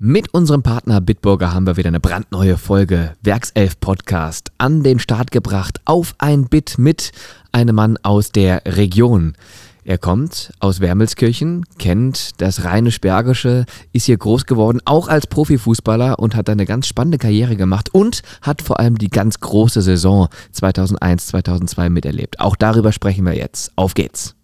[0.00, 5.32] Mit unserem Partner Bitburger haben wir wieder eine brandneue Folge Werkself Podcast an den Start
[5.32, 5.80] gebracht.
[5.86, 7.10] Auf ein Bit mit
[7.50, 9.34] einem Mann aus der Region.
[9.82, 16.36] Er kommt aus Wermelskirchen, kennt das Rheinisch-Bergische, ist hier groß geworden, auch als Profifußballer und
[16.36, 21.26] hat eine ganz spannende Karriere gemacht und hat vor allem die ganz große Saison 2001,
[21.26, 22.38] 2002 miterlebt.
[22.38, 23.72] Auch darüber sprechen wir jetzt.
[23.74, 24.37] Auf geht's!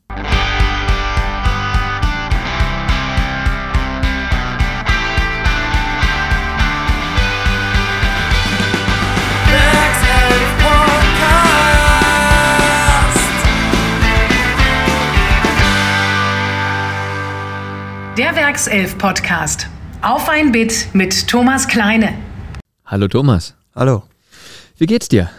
[18.46, 19.68] Werkself Podcast.
[20.02, 22.12] Auf ein Bit mit Thomas Kleine.
[22.84, 23.54] Hallo Thomas.
[23.74, 24.02] Hallo.
[24.76, 25.30] Wie geht's dir?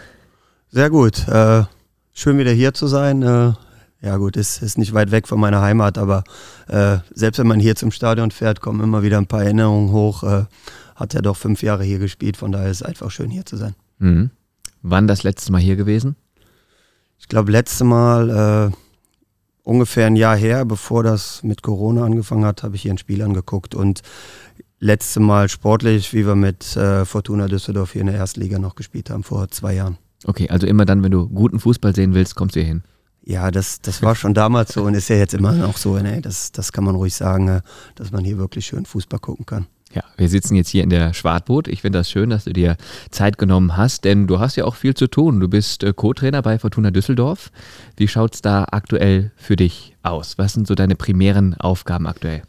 [0.70, 1.28] Sehr gut.
[1.28, 1.62] Äh,
[2.12, 3.22] schön wieder hier zu sein.
[3.22, 3.52] Äh,
[4.02, 6.24] ja gut, ist, ist nicht weit weg von meiner Heimat, aber
[6.66, 10.24] äh, selbst wenn man hier zum Stadion fährt, kommen immer wieder ein paar Erinnerungen hoch.
[10.24, 10.46] Äh,
[10.96, 13.56] hat ja doch fünf Jahre hier gespielt, von daher ist es einfach schön hier zu
[13.56, 13.76] sein.
[14.00, 14.30] Mhm.
[14.82, 16.16] Wann das letzte Mal hier gewesen?
[17.20, 18.76] Ich glaube, letzte Mal äh,
[19.66, 23.20] ungefähr ein Jahr her, bevor das mit Corona angefangen hat, habe ich hier ein Spiel
[23.20, 24.00] angeguckt und
[24.78, 29.10] letzte Mal sportlich, wie wir mit äh, Fortuna Düsseldorf hier in der Erstliga noch gespielt
[29.10, 29.98] haben, vor zwei Jahren.
[30.24, 32.82] Okay, also immer dann, wenn du guten Fußball sehen willst, kommst du hier hin.
[33.22, 35.98] Ja, das, das war schon damals so und ist ja jetzt immer noch so.
[35.98, 37.60] Nee, das, das kann man ruhig sagen, äh,
[37.96, 39.66] dass man hier wirklich schön Fußball gucken kann.
[39.92, 41.68] Ja, wir sitzen jetzt hier in der Schwartboot.
[41.68, 42.76] Ich finde das schön, dass du dir
[43.10, 45.40] Zeit genommen hast, denn du hast ja auch viel zu tun.
[45.40, 47.50] Du bist äh, Co-Trainer bei Fortuna Düsseldorf.
[47.96, 50.38] Wie schaut es da aktuell für dich aus?
[50.38, 52.42] Was sind so deine primären Aufgaben aktuell?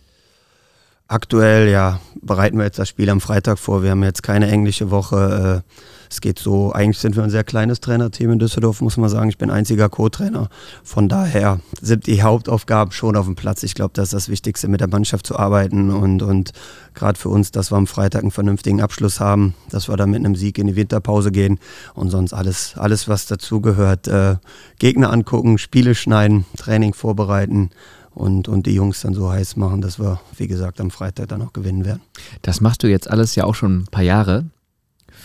[1.08, 3.82] Aktuell, ja, bereiten wir jetzt das Spiel am Freitag vor.
[3.82, 5.64] Wir haben jetzt keine englische Woche.
[5.66, 5.72] Äh,
[6.10, 9.30] es geht so, eigentlich sind wir ein sehr kleines Trainerteam in Düsseldorf, muss man sagen.
[9.30, 10.50] Ich bin einziger Co-Trainer.
[10.84, 13.64] Von daher sind die Hauptaufgaben schon auf dem Platz.
[13.64, 16.52] Ich glaube, das ist das Wichtigste, mit der Mannschaft zu arbeiten und, und
[16.94, 20.20] gerade für uns, dass wir am Freitag einen vernünftigen Abschluss haben, dass wir dann mit
[20.20, 21.60] einem Sieg in die Winterpause gehen
[21.94, 24.08] und sonst alles, alles was dazugehört.
[24.08, 24.38] Äh,
[24.80, 27.72] Gegner angucken, Spiele schneiden, Training vorbereiten
[28.18, 31.42] und, und die Jungs dann so heiß machen, dass wir, wie gesagt, am Freitag dann
[31.42, 32.02] auch gewinnen werden.
[32.42, 34.46] Das machst du jetzt alles ja auch schon ein paar Jahre.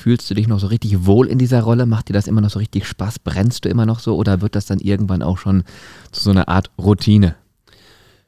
[0.02, 1.86] Fühlst du dich noch so richtig wohl in dieser Rolle?
[1.86, 3.20] Macht dir das immer noch so richtig Spaß?
[3.20, 5.62] Brennst du immer noch so oder wird das dann irgendwann auch schon
[6.10, 7.36] zu so einer Art Routine?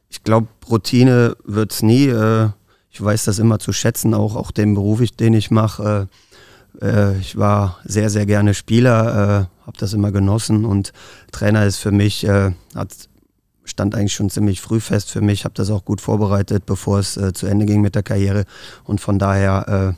[0.08, 2.06] Ich glaube, Routine wird es nie.
[2.06, 2.50] Äh,
[2.92, 6.08] ich weiß das immer zu schätzen, auch, auch den Beruf, den ich mache.
[6.80, 10.92] Äh, äh, ich war sehr, sehr gerne Spieler, habe das immer genossen und
[11.32, 13.08] Trainer ist für mich, hat
[13.64, 17.16] stand eigentlich schon ziemlich früh fest für mich, habe das auch gut vorbereitet, bevor es
[17.16, 18.44] äh, zu Ende ging mit der Karriere.
[18.84, 19.96] Und von daher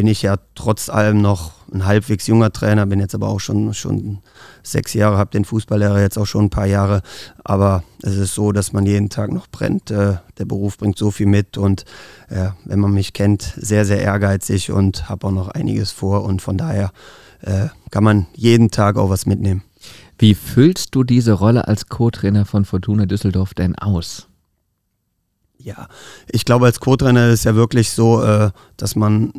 [0.00, 3.74] bin ich ja trotz allem noch ein halbwegs junger Trainer, bin jetzt aber auch schon,
[3.74, 4.20] schon
[4.62, 7.02] sechs Jahre, habe den Fußballlehrer jetzt auch schon ein paar Jahre.
[7.44, 9.90] Aber es ist so, dass man jeden Tag noch brennt.
[9.90, 11.84] Äh, der Beruf bringt so viel mit und
[12.30, 16.24] äh, wenn man mich kennt, sehr, sehr ehrgeizig und habe auch noch einiges vor.
[16.24, 16.92] Und von daher
[17.42, 19.62] äh, kann man jeden Tag auch was mitnehmen.
[20.18, 24.28] Wie füllst du diese Rolle als Co-Trainer von Fortuna Düsseldorf denn aus?
[25.58, 25.88] Ja,
[26.26, 29.34] ich glaube, als Co-Trainer ist es ja wirklich so, äh, dass man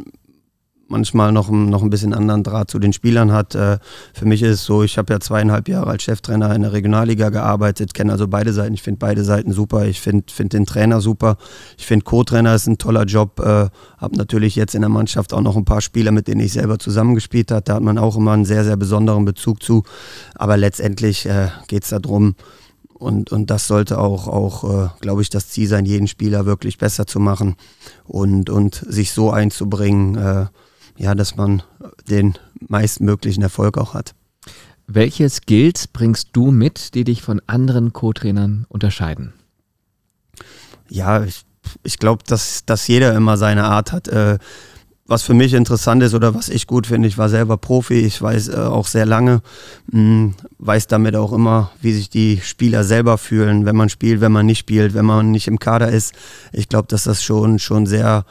[0.91, 3.56] manchmal noch, noch ein bisschen anderen Draht zu den Spielern hat.
[3.56, 3.79] Äh,
[4.13, 7.29] für mich ist es so, ich habe ja zweieinhalb Jahre als Cheftrainer in der Regionalliga
[7.29, 8.74] gearbeitet, kenne also beide Seiten.
[8.74, 9.85] Ich finde beide Seiten super.
[9.85, 11.38] Ich finde find den Trainer super.
[11.78, 13.40] Ich finde Co-Trainer ist ein toller Job.
[13.40, 16.53] Äh, habe natürlich jetzt in der Mannschaft auch noch ein paar Spieler, mit denen ich
[16.53, 17.63] selber zusammengespielt habe.
[17.63, 19.84] Da hat man auch immer einen sehr, sehr besonderen Bezug zu.
[20.35, 22.35] Aber letztendlich äh, geht es darum,
[23.02, 26.78] und, und das sollte auch, auch äh, glaube ich, das Ziel sein, jeden Spieler wirklich
[26.78, 27.56] besser zu machen
[28.06, 30.46] und, und sich so einzubringen, äh,
[30.97, 31.63] ja, dass man
[32.09, 32.38] den
[32.68, 34.13] meistmöglichen Erfolg auch hat.
[34.88, 39.34] Welche Skills bringst du mit, die dich von anderen Co-Trainern unterscheiden?
[40.90, 41.46] Ja, ich,
[41.84, 44.09] ich glaube, dass, dass jeder immer seine Art hat.
[44.09, 44.38] Äh,
[45.12, 48.22] was für mich interessant ist oder was ich gut finde, ich war selber Profi, ich
[48.22, 49.41] weiß äh, auch sehr lange,
[49.91, 54.22] mh, hm, weiß damit auch immer, wie sich die Spieler selber fühlen, wenn man spielt,
[54.22, 56.13] wenn man nicht spielt, wenn man nicht im Kader ist.
[56.53, 58.25] Ich glaube, dass das schon, schon sehr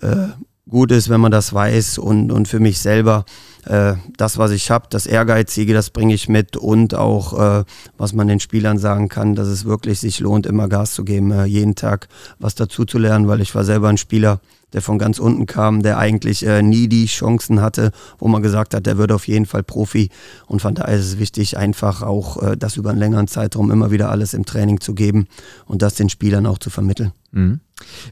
[0.00, 0.28] äh,
[0.72, 3.24] gut ist, wenn man das weiß und, und für mich selber
[3.66, 7.64] äh, das, was ich habe, das Ehrgeizige, das bringe ich mit und auch, äh,
[7.98, 11.30] was man den Spielern sagen kann, dass es wirklich sich lohnt, immer Gas zu geben,
[11.30, 12.08] äh, jeden Tag
[12.38, 14.40] was dazu zu lernen, weil ich war selber ein Spieler,
[14.72, 18.74] der von ganz unten kam, der eigentlich äh, nie die Chancen hatte, wo man gesagt
[18.74, 20.08] hat, der wird auf jeden Fall Profi.
[20.46, 23.90] Und von daher ist es wichtig, einfach auch äh, das über einen längeren Zeitraum immer
[23.90, 25.26] wieder alles im Training zu geben
[25.66, 27.12] und das den Spielern auch zu vermitteln.
[27.32, 27.60] Mhm.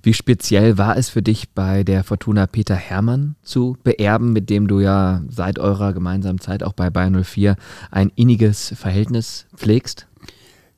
[0.03, 4.69] Wie speziell war es für dich bei der Fortuna Peter Hermann zu beerben, mit dem
[4.69, 7.57] du ja seit eurer gemeinsamen Zeit auch bei Bayern 04
[7.91, 10.07] ein inniges Verhältnis pflegst?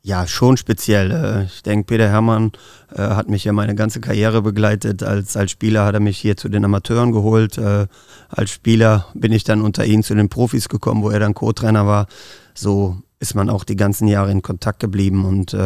[0.04, 1.12] Ja, schon speziell.
[1.12, 2.50] Äh, ich denke, Peter Hermann
[2.92, 5.04] äh, hat mich ja meine ganze Karriere begleitet.
[5.04, 7.56] Als, als Spieler hat er mich hier zu den Amateuren geholt.
[7.56, 7.86] Äh,
[8.28, 11.86] als Spieler bin ich dann unter ihn zu den Profis gekommen, wo er dann Co-Trainer
[11.86, 12.08] war.
[12.52, 15.24] So ist man auch die ganzen Jahre in Kontakt geblieben.
[15.24, 15.56] Und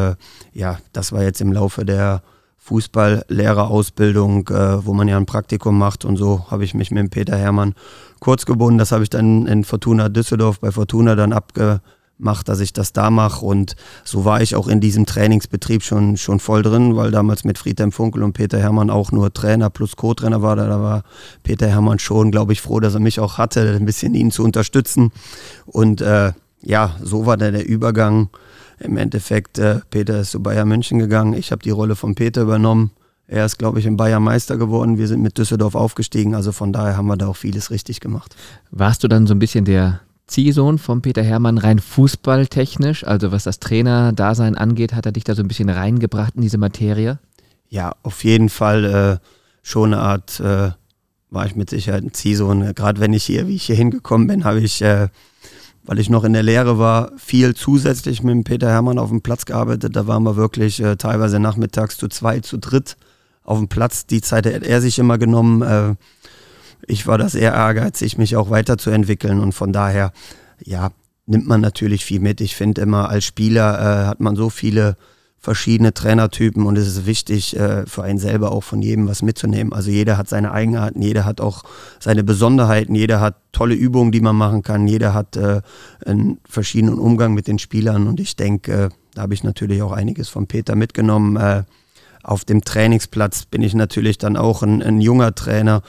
[0.53, 2.23] ja, das war jetzt im Laufe der
[2.67, 6.05] Fußballlehrerausbildung, äh, wo man ja ein Praktikum macht.
[6.05, 7.75] Und so habe ich mich mit dem Peter Hermann
[8.19, 8.79] kurz gebunden.
[8.79, 11.81] Das habe ich dann in Fortuna Düsseldorf bei Fortuna dann abge
[12.19, 13.45] macht, dass ich das da mache.
[13.45, 17.59] Und so war ich auch in diesem Trainingsbetrieb schon, schon voll drin, weil damals mit
[17.59, 20.57] Friedhelm Funkel und Peter Hermann auch nur Trainer plus Co-Trainer war.
[20.57, 21.03] Da, da war
[21.45, 24.43] Peter Hermann schon, glaube ich, froh, dass er mich auch hatte, ein bisschen ihn zu
[24.43, 25.13] unterstützen.
[25.67, 28.31] Und äh, ja, so war dann der Übergang.
[28.79, 31.35] Im Endeffekt, äh, Peter ist zu Bayern München gegangen.
[31.35, 32.91] Ich habe die Rolle von Peter übernommen.
[33.29, 34.99] Er ist, glaube ich, in Bayern Meister geworden.
[34.99, 36.35] Wir sind mit Düsseldorf aufgestiegen.
[36.35, 38.37] Also von daher haben wir da auch vieles richtig gemacht.
[38.71, 43.05] Warst du dann so ein bisschen der Ziehsohn von Peter Hermann rein fußballtechnisch?
[43.05, 46.59] Also was das Trainer-Dasein angeht, hat er dich da so ein bisschen reingebracht in diese
[46.59, 47.19] Materie?
[47.69, 49.27] Ja, auf jeden Fall äh,
[49.63, 50.71] schon eine Art, äh,
[51.31, 52.75] war ich mit Sicherheit ein Ziehsohn.
[52.75, 55.09] Gerade wenn ich hier, wie ich hier hingekommen bin, habe ich, äh,
[55.87, 59.23] weil ich noch in der Lehre war, viel zusätzlich mit dem Peter Hermann auf dem
[59.23, 59.97] Platz gearbeitet.
[59.97, 62.97] Da waren wir wirklich äh, teilweise nachmittags zu zwei, zu dritt
[63.43, 64.07] auf dem Platz.
[64.07, 65.95] Die Zeit hat er sich immer genommen äh,
[66.87, 70.13] ich war das eher ehrgeizig, mich auch weiterzuentwickeln und von daher,
[70.65, 70.91] ja,
[71.27, 72.41] nimmt man natürlich viel mit.
[72.41, 74.97] Ich finde immer, als Spieler äh, hat man so viele
[75.47, 79.73] verschiedene Trainertypen und es ist wichtig, äh, für einen selber auch von jedem was mitzunehmen.
[79.73, 81.63] Also jeder hat seine Eigenarten, jeder hat auch
[82.01, 85.61] seine Besonderheiten, jeder hat tolle Übungen, die man machen kann, jeder hat äh,
[86.05, 89.93] einen verschiedenen Umgang mit den Spielern und ich denke, äh, da habe ich natürlich auch
[89.93, 91.37] einiges von Peter mitgenommen.
[91.37, 91.63] Äh,
[92.25, 95.83] auf dem Trainingsplatz bin ich natürlich dann auch ein, ein, junger Trainer,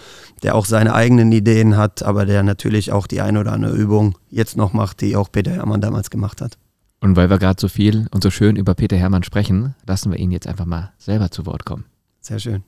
[0.43, 4.19] der auch seine eigenen Ideen hat, aber der natürlich auch die ein oder andere Übung
[4.29, 6.59] jetzt noch macht, die auch Peter Hermann damals gemacht hat.
[6.99, 10.19] Und weil wir gerade so viel und so schön über Peter Hermann sprechen, lassen wir
[10.19, 11.85] ihn jetzt einfach mal selber zu Wort kommen.
[12.21, 12.63] Sehr schön.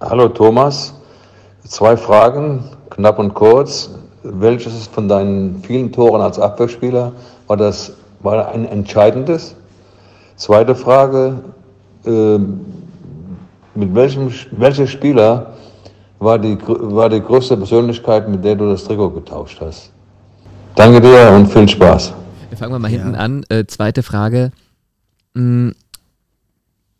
[0.00, 0.94] Hallo Thomas,
[1.64, 3.90] zwei Fragen, knapp und kurz.
[4.22, 7.12] Welches von deinen vielen Toren als Abwehrspieler
[7.46, 7.92] war das
[8.22, 9.54] war ein entscheidendes?
[10.36, 11.44] Zweite Frage,
[12.06, 12.38] äh,
[13.74, 15.52] mit welchem welcher Spieler
[16.18, 19.92] war die, war die größte Persönlichkeit, mit der du das Trikot getauscht hast?
[20.74, 22.14] Danke dir und viel Spaß.
[22.56, 22.98] Fangen wir mal ja.
[22.98, 23.44] hinten an.
[23.48, 24.52] Äh, zweite Frage.
[25.34, 25.74] Hm,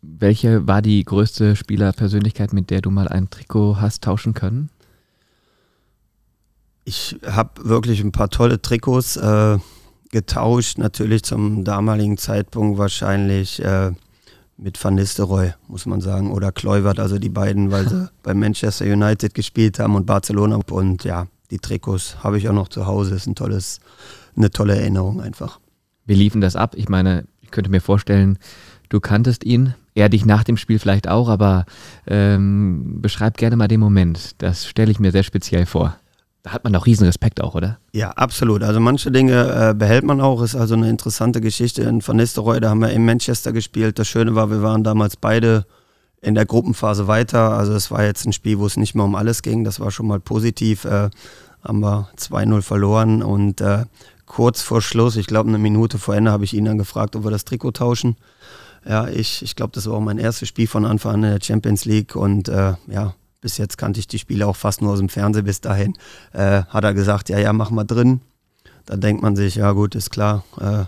[0.01, 4.69] welche war die größte Spielerpersönlichkeit, mit der du mal ein Trikot hast tauschen können?
[6.83, 9.57] Ich habe wirklich ein paar tolle Trikots äh,
[10.11, 10.77] getauscht.
[10.77, 13.91] Natürlich zum damaligen Zeitpunkt wahrscheinlich äh,
[14.57, 18.85] mit Van Nistelrooy, muss man sagen, oder Kluivert, also die beiden, weil sie bei Manchester
[18.85, 20.59] United gespielt haben und Barcelona.
[20.69, 23.15] Und ja, die Trikots habe ich auch noch zu Hause.
[23.15, 23.79] Ist ein tolles,
[24.35, 25.59] eine tolle Erinnerung einfach.
[26.05, 26.75] Wie liefen das ab?
[26.75, 28.37] Ich meine, ich könnte mir vorstellen,
[28.89, 31.65] du kanntest ihn, er dich nach dem Spiel vielleicht auch, aber
[32.05, 34.35] ähm, beschreib gerne mal den Moment.
[34.39, 35.97] Das stelle ich mir sehr speziell vor.
[36.43, 37.79] Da hat man doch riesen Respekt auch, oder?
[37.91, 38.61] Ja, absolut.
[38.61, 40.43] Also manche Dinge äh, behält man auch.
[40.43, 41.81] Ist also eine interessante Geschichte.
[41.81, 43.97] In Van Nistelrooy, da haben wir in Manchester gespielt.
[43.97, 45.65] Das Schöne war, wir waren damals beide
[46.21, 47.57] in der Gruppenphase weiter.
[47.57, 49.63] Also es war jetzt ein Spiel, wo es nicht mehr um alles ging.
[49.63, 50.85] Das war schon mal positiv.
[50.85, 51.09] Äh,
[51.63, 53.85] haben wir 2-0 verloren und äh,
[54.25, 57.23] kurz vor Schluss, ich glaube eine Minute vor Ende, habe ich ihn dann gefragt, ob
[57.23, 58.17] wir das Trikot tauschen.
[58.87, 61.43] Ja, ich, ich glaube, das war auch mein erstes Spiel von Anfang an in der
[61.43, 64.99] Champions League und äh, ja, bis jetzt kannte ich die Spiele auch fast nur aus
[64.99, 65.93] dem Fernsehen bis dahin,
[66.33, 68.21] äh, hat er gesagt, ja, ja, mach mal drin.
[68.85, 70.85] Da denkt man sich, ja gut, ist klar, äh,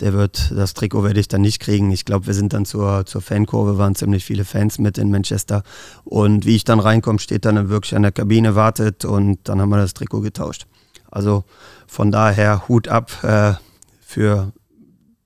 [0.00, 1.92] der wird, das Trikot werde ich dann nicht kriegen.
[1.92, 5.62] Ich glaube, wir sind dann zur, zur Fankurve, waren ziemlich viele Fans mit in Manchester.
[6.04, 9.68] Und wie ich dann reinkomme, steht dann wirklich an der Kabine, wartet und dann haben
[9.68, 10.66] wir das Trikot getauscht.
[11.12, 11.44] Also
[11.86, 13.52] von daher Hut ab äh,
[14.00, 14.52] für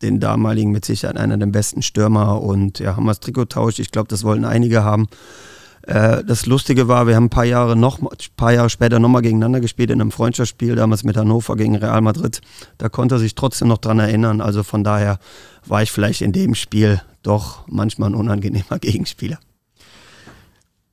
[0.03, 3.79] den damaligen mit Sicherheit einer der besten Stürmer und ja, haben wir das Trikot tauscht.
[3.79, 5.09] Ich glaube, das wollten einige haben.
[5.87, 8.01] Äh, das Lustige war, wir haben ein paar Jahre noch,
[8.37, 12.41] paar Jahre später nochmal gegeneinander gespielt in einem Freundschaftsspiel, damals mit Hannover gegen Real Madrid.
[12.79, 14.41] Da konnte er sich trotzdem noch dran erinnern.
[14.41, 15.19] Also von daher
[15.65, 19.39] war ich vielleicht in dem Spiel doch manchmal ein unangenehmer Gegenspieler.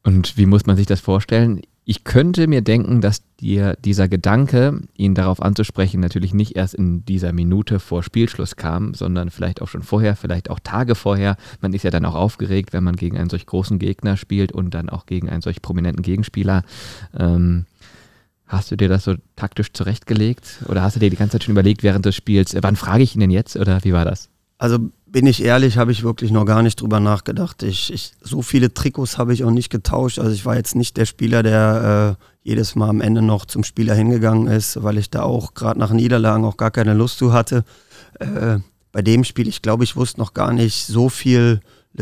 [0.04, 1.62] Und wie muss man sich das vorstellen?
[1.86, 7.04] Ich könnte mir denken, dass dir dieser Gedanke, ihn darauf anzusprechen, natürlich nicht erst in
[7.04, 11.36] dieser Minute vor Spielschluss kam, sondern vielleicht auch schon vorher, vielleicht auch Tage vorher.
[11.60, 14.74] Man ist ja dann auch aufgeregt, wenn man gegen einen solch großen Gegner spielt und
[14.74, 16.64] dann auch gegen einen solch prominenten Gegenspieler.
[17.18, 17.66] Ähm,
[18.48, 21.54] hast du dir das so taktisch zurechtgelegt oder hast du dir die ganze Zeit schon
[21.54, 24.30] überlegt während des Spiels, wann frage ich ihn denn jetzt oder wie war das?
[24.64, 27.64] Also bin ich ehrlich, habe ich wirklich noch gar nicht drüber nachgedacht.
[27.64, 30.20] Ich, ich, so viele Trikots habe ich auch nicht getauscht.
[30.20, 33.66] Also ich war jetzt nicht der Spieler, der äh, jedes Mal am Ende noch zum
[33.66, 37.34] Spieler hingegangen ist, weil ich da auch gerade nach Niederlagen auch gar keine Lust zu
[37.34, 37.66] hatte.
[38.22, 38.60] Äh,
[38.94, 41.60] bei dem Spiel, ich glaube, ich wusste noch gar nicht so viel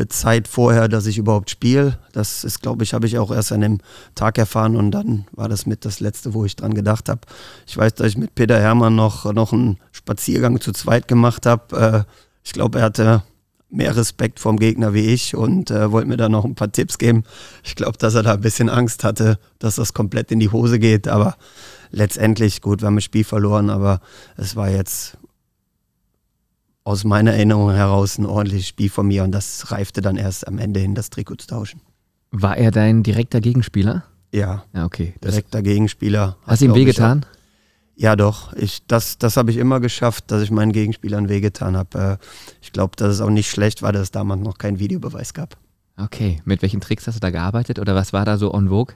[0.08, 1.98] Zeit vorher, dass ich überhaupt spiele.
[2.12, 3.78] Das ist, glaube ich, habe ich auch erst an dem
[4.14, 7.22] Tag erfahren und dann war das mit das Letzte, wo ich dran gedacht habe.
[7.66, 12.06] Ich weiß, dass ich mit Peter Hermann noch, noch einen Spaziergang zu zweit gemacht habe.
[12.06, 13.22] Äh, ich glaube, er hatte
[13.72, 16.98] mehr Respekt vom Gegner wie ich und äh, wollte mir da noch ein paar Tipps
[16.98, 17.24] geben.
[17.62, 20.78] Ich glaube, dass er da ein bisschen Angst hatte, dass das komplett in die Hose
[20.78, 21.36] geht, aber
[21.90, 24.00] letztendlich, gut, wir haben das Spiel verloren, aber
[24.36, 25.16] es war jetzt
[26.84, 30.58] aus meiner Erinnerung heraus ein ordentliches Spiel von mir und das reifte dann erst am
[30.58, 31.80] Ende hin, das Trikot zu tauschen.
[32.30, 34.04] War er dein direkter Gegenspieler?
[34.32, 34.64] Ja.
[34.74, 35.14] Ja, okay.
[35.22, 36.36] Direkter Gegenspieler.
[36.46, 37.24] Hast du ihm wehgetan?
[37.94, 38.52] Ja, doch.
[38.54, 42.18] Ich, das das habe ich immer geschafft, dass ich meinen Gegenspielern wehgetan habe.
[42.20, 42.26] Äh,
[42.62, 45.56] ich glaube, dass es auch nicht schlecht war, dass es damals noch keinen Videobeweis gab.
[45.96, 46.40] Okay.
[46.44, 48.94] Mit welchen Tricks hast du da gearbeitet oder was war da so en vogue?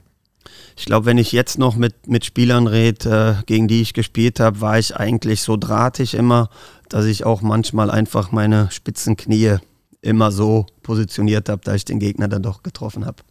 [0.76, 4.40] Ich glaube, wenn ich jetzt noch mit, mit Spielern rede, äh, gegen die ich gespielt
[4.40, 6.48] habe, war ich eigentlich so drahtig immer,
[6.88, 9.56] dass ich auch manchmal einfach meine spitzen Knie
[10.02, 13.22] immer so positioniert habe, dass ich den Gegner dann doch getroffen habe.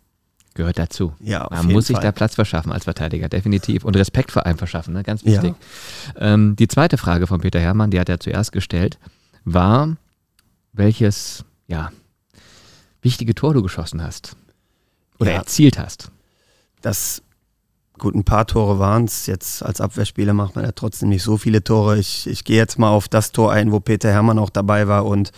[0.55, 1.13] Gehört dazu.
[1.19, 3.83] Ja, Man muss sich da Platz verschaffen als Verteidiger, definitiv.
[3.83, 5.03] Und Respekt vor allem verschaffen, ne?
[5.03, 5.53] ganz wichtig.
[6.15, 6.33] Ja.
[6.33, 8.97] Ähm, die zweite Frage von Peter Herrmann, die hat er zuerst gestellt,
[9.43, 9.97] war,
[10.71, 11.91] welches, ja,
[13.01, 14.37] wichtige Tor du geschossen hast
[15.19, 15.37] oder ja.
[15.39, 16.09] erzielt hast.
[16.81, 17.21] Das
[17.97, 19.25] Gut, ein paar Tore waren es.
[19.25, 21.97] Jetzt als Abwehrspieler macht man ja trotzdem nicht so viele Tore.
[21.97, 25.05] Ich, ich gehe jetzt mal auf das Tor ein, wo Peter Hermann auch dabei war.
[25.05, 25.31] Und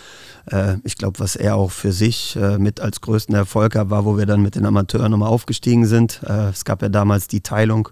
[0.47, 4.05] äh, ich glaube, was er auch für sich äh, mit als größten Erfolg hat, war,
[4.05, 6.21] wo wir dann mit den Amateuren nochmal aufgestiegen sind.
[6.23, 7.89] Äh, es gab ja damals die Teilung.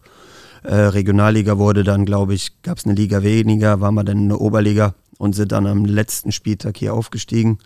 [0.63, 4.29] Äh, Regionalliga wurde dann, glaube ich, gab es eine Liga weniger, waren wir dann in
[4.29, 7.59] der Oberliga und sind dann am letzten Spieltag hier aufgestiegen.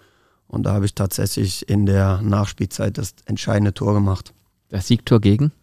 [0.49, 4.33] Und da habe ich tatsächlich in der Nachspielzeit das entscheidende Tor gemacht.
[4.67, 5.53] Das Siegtor gegen?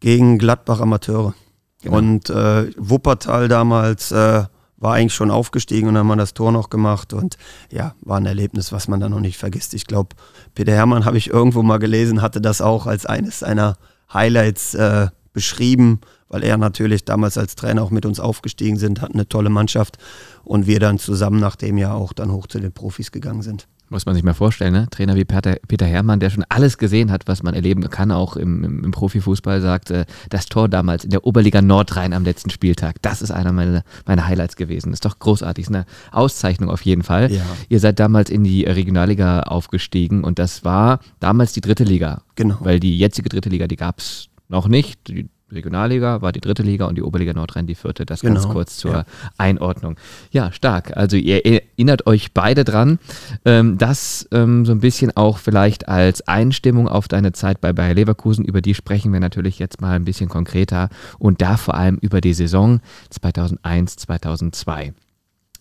[0.00, 1.34] Gegen Gladbach Amateure.
[1.82, 1.96] Genau.
[1.96, 4.44] Und äh, Wuppertal damals äh,
[4.76, 7.36] war eigentlich schon aufgestiegen und dann haben wir das Tor noch gemacht und
[7.70, 9.74] ja, war ein Erlebnis, was man da noch nicht vergisst.
[9.74, 10.16] Ich glaube,
[10.54, 13.76] Peter Hermann habe ich irgendwo mal gelesen, hatte das auch als eines seiner
[14.12, 19.14] Highlights äh, beschrieben, weil er natürlich damals als Trainer auch mit uns aufgestiegen sind, hatten
[19.14, 19.98] eine tolle Mannschaft
[20.44, 23.68] und wir dann zusammen nach dem Jahr auch dann hoch zu den Profis gegangen sind.
[23.90, 24.86] Muss man sich mal vorstellen, ne?
[24.90, 28.36] Trainer wie Peter, Peter Herrmann, der schon alles gesehen hat, was man erleben kann, auch
[28.36, 32.50] im, im, im Profifußball, sagt, äh, das Tor damals in der Oberliga Nordrhein am letzten
[32.50, 34.92] Spieltag, das ist einer meiner, meiner Highlights gewesen.
[34.92, 37.32] Ist doch großartig, ist eine Auszeichnung auf jeden Fall.
[37.32, 37.42] Ja.
[37.68, 42.22] Ihr seid damals in die Regionalliga aufgestiegen und das war damals die dritte Liga.
[42.36, 42.58] Genau.
[42.60, 45.08] Weil die jetzige dritte Liga, die gab es noch nicht.
[45.08, 48.06] Die Regionalliga war die dritte Liga und die Oberliga Nordrhein die vierte.
[48.06, 48.34] Das genau.
[48.34, 49.04] ganz kurz zur ja.
[49.38, 49.96] Einordnung.
[50.30, 50.96] Ja, stark.
[50.96, 52.98] Also ihr erinnert euch beide dran.
[53.44, 57.94] Ähm, das ähm, so ein bisschen auch vielleicht als Einstimmung auf deine Zeit bei Bayer
[57.94, 58.44] Leverkusen.
[58.44, 60.88] Über die sprechen wir natürlich jetzt mal ein bisschen konkreter
[61.18, 62.80] und da vor allem über die Saison
[63.10, 64.92] 2001, 2002.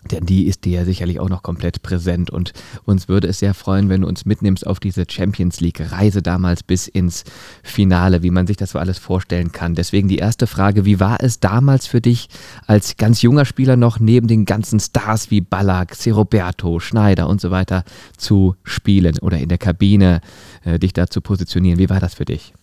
[0.05, 2.53] Denn die ist dir ja sicherlich auch noch komplett präsent und
[2.85, 6.63] uns würde es sehr freuen, wenn du uns mitnimmst auf diese Champions League Reise damals
[6.63, 7.25] bis ins
[7.63, 9.75] Finale, wie man sich das so alles vorstellen kann.
[9.75, 12.29] Deswegen die erste Frage, wie war es damals für dich
[12.65, 17.51] als ganz junger Spieler noch neben den ganzen Stars wie Ballack, Roberto, Schneider und so
[17.51, 17.83] weiter
[18.15, 20.21] zu spielen oder in der Kabine
[20.63, 21.77] äh, dich da zu positionieren?
[21.77, 22.53] Wie war das für dich?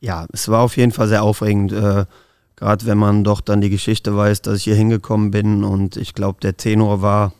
[0.00, 1.72] Ja, es war auf jeden Fall sehr aufregend.
[1.72, 2.04] Äh
[2.56, 6.14] Gerade wenn man doch dann die Geschichte weiß, dass ich hier hingekommen bin und ich
[6.14, 7.32] glaube, der Tenor war,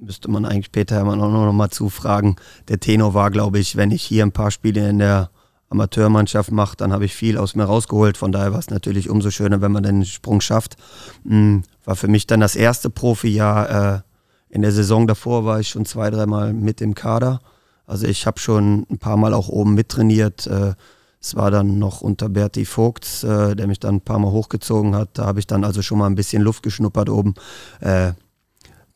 [0.00, 2.36] müsste man eigentlich Peter Hermann auch noch mal zufragen,
[2.68, 5.30] der Tenor war, glaube ich, wenn ich hier ein paar Spiele in der
[5.72, 8.16] Amateurmannschaft mache, dann habe ich viel aus mir rausgeholt.
[8.16, 10.76] Von daher war es natürlich umso schöner, wenn man den Sprung schafft.
[11.26, 13.96] Hm, war für mich dann das erste Profijahr.
[13.96, 14.00] Äh,
[14.50, 17.40] in der Saison davor war ich schon zwei, dreimal mit im Kader.
[17.86, 20.46] Also ich habe schon ein paar Mal auch oben mittrainiert.
[21.22, 24.96] Es war dann noch unter Berti Vogt, äh, der mich dann ein paar Mal hochgezogen
[24.96, 25.10] hat.
[25.14, 27.34] Da habe ich dann also schon mal ein bisschen Luft geschnuppert oben.
[27.80, 28.12] Äh,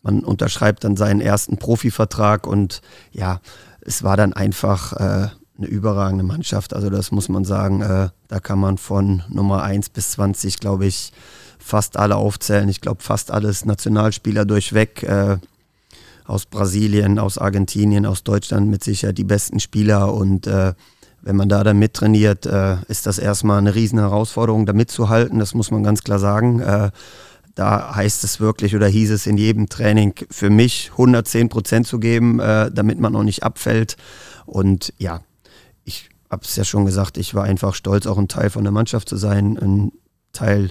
[0.03, 2.81] man unterschreibt dann seinen ersten Profivertrag und
[3.13, 3.41] ja,
[3.81, 5.29] es war dann einfach äh,
[5.59, 6.75] eine überragende Mannschaft.
[6.75, 7.81] Also das muss man sagen.
[7.81, 11.13] Äh, da kann man von Nummer 1 bis 20, glaube ich,
[11.61, 12.69] fast alle aufzählen.
[12.69, 15.05] Ich glaube, fast alles Nationalspieler durchweg.
[15.05, 15.39] Äh,
[16.25, 20.75] aus Brasilien, aus Argentinien, aus Deutschland mit sicher die besten Spieler und äh,
[21.27, 25.41] wenn man da dann mittrainiert, äh, ist das erstmal eine riesen Herausforderung, da mitzuhalten.
[25.41, 26.61] Das muss man ganz klar sagen.
[26.61, 26.93] Äh,
[27.57, 31.99] da heißt es wirklich oder hieß es in jedem Training für mich 110 Prozent zu
[31.99, 33.97] geben, äh, damit man noch nicht abfällt.
[34.45, 35.23] Und ja,
[35.83, 38.73] ich habe es ja schon gesagt, ich war einfach stolz, auch ein Teil von der
[38.73, 39.91] Mannschaft zu sein, ein
[40.33, 40.71] Teil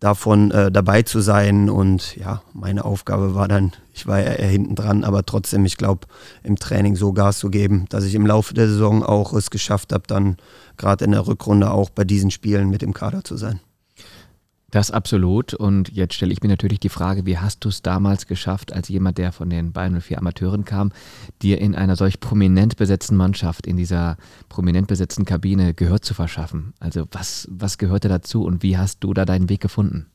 [0.00, 1.70] davon äh, dabei zu sein.
[1.70, 5.76] Und ja, meine Aufgabe war dann, ich war ja eher hinten dran, aber trotzdem, ich
[5.76, 6.08] glaube,
[6.42, 9.92] im Training so Gas zu geben, dass ich im Laufe der Saison auch es geschafft
[9.92, 10.38] habe, dann
[10.76, 13.60] gerade in der Rückrunde auch bei diesen Spielen mit im Kader zu sein.
[14.70, 15.52] Das absolut.
[15.54, 18.88] Und jetzt stelle ich mir natürlich die Frage, wie hast du es damals geschafft, als
[18.88, 20.92] jemand, der von den Bayern 04 Amateuren kam,
[21.42, 24.16] dir in einer solch prominent besetzten Mannschaft, in dieser
[24.48, 26.74] prominent besetzten Kabine Gehör zu verschaffen?
[26.78, 30.06] Also was, was gehörte dazu und wie hast du da deinen Weg gefunden?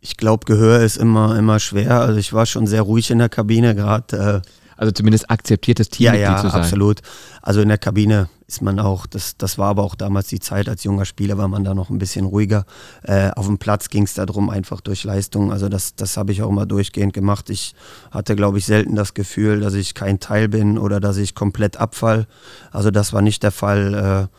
[0.00, 2.00] Ich glaube, Gehör ist immer, immer schwer.
[2.00, 4.42] Also ich war schon sehr ruhig in der Kabine, gerade.
[4.44, 4.48] Äh,
[4.82, 6.60] also zumindest akzeptiertes Teammitglied ja, ja, zu sein.
[6.60, 7.02] absolut.
[7.40, 10.68] Also in der Kabine ist man auch, das, das war aber auch damals die Zeit,
[10.68, 12.66] als junger Spieler war man da noch ein bisschen ruhiger.
[13.04, 15.52] Äh, auf dem Platz ging es darum, einfach durch Leistung.
[15.52, 17.48] Also das, das habe ich auch immer durchgehend gemacht.
[17.48, 17.76] Ich
[18.10, 21.76] hatte, glaube ich, selten das Gefühl, dass ich kein Teil bin oder dass ich komplett
[21.76, 22.26] abfall.
[22.72, 24.28] Also das war nicht der Fall.
[24.32, 24.36] Äh,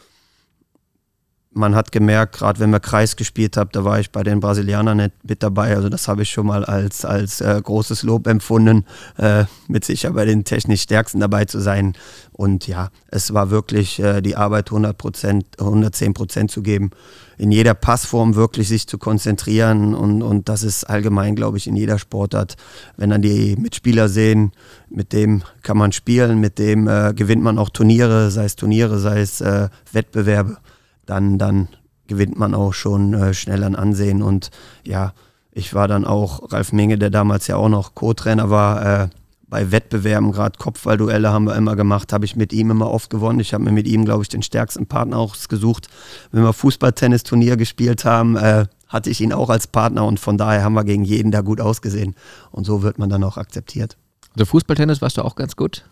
[1.53, 4.98] man hat gemerkt, gerade wenn wir Kreis gespielt haben, da war ich bei den Brasilianern
[4.98, 5.75] nicht mit dabei.
[5.75, 8.86] Also das habe ich schon mal als, als äh, großes Lob empfunden,
[9.17, 11.93] äh, mit sicher bei den technisch Stärksten dabei zu sein.
[12.31, 16.91] Und ja, es war wirklich äh, die Arbeit 100 Prozent, 110 Prozent zu geben,
[17.38, 19.93] in jeder Passform wirklich sich zu konzentrieren.
[19.93, 22.55] Und, und das ist allgemein, glaube ich, in jeder Sportart.
[22.98, 24.51] Wenn dann die Mitspieler sehen,
[24.89, 29.00] mit dem kann man spielen, mit dem äh, gewinnt man auch Turniere, sei es Turniere,
[29.00, 30.57] sei es äh, Wettbewerbe
[31.05, 31.67] dann, dann
[32.07, 34.22] gewinnt man auch schon äh, schnell an Ansehen.
[34.22, 34.51] Und
[34.83, 35.13] ja,
[35.51, 39.07] ich war dann auch, Ralf Menge, der damals ja auch noch Co-Trainer war, äh,
[39.53, 43.39] bei Wettbewerben, gerade Kopfballduelle haben wir immer gemacht, habe ich mit ihm immer oft gewonnen.
[43.39, 45.89] Ich habe mir mit ihm, glaube ich, den stärksten Partner ausgesucht.
[46.31, 50.63] Wenn wir Fußball-Tennis-Turnier gespielt haben, äh, hatte ich ihn auch als Partner und von daher
[50.63, 52.15] haben wir gegen jeden da gut ausgesehen.
[52.50, 53.95] Und so wird man dann auch akzeptiert.
[54.36, 55.84] Also Fußballtennis warst du auch ganz gut?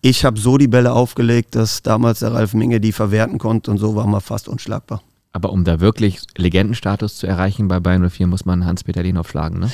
[0.00, 3.78] Ich habe so die Bälle aufgelegt, dass damals der Ralf Minge die verwerten konnte und
[3.78, 5.02] so war man fast unschlagbar.
[5.32, 9.60] Aber um da wirklich Legendenstatus zu erreichen bei Bayern 04, muss man Hans-Peter Lehnhoff schlagen,
[9.60, 9.70] ne?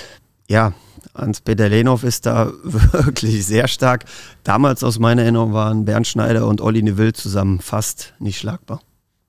[0.48, 0.74] Ja,
[1.14, 4.04] Hans-Peter Lehnhoff ist da wirklich sehr stark.
[4.44, 8.80] Damals aus meiner Erinnerung waren Bernd Schneider und Olli Neville zusammen fast nicht schlagbar.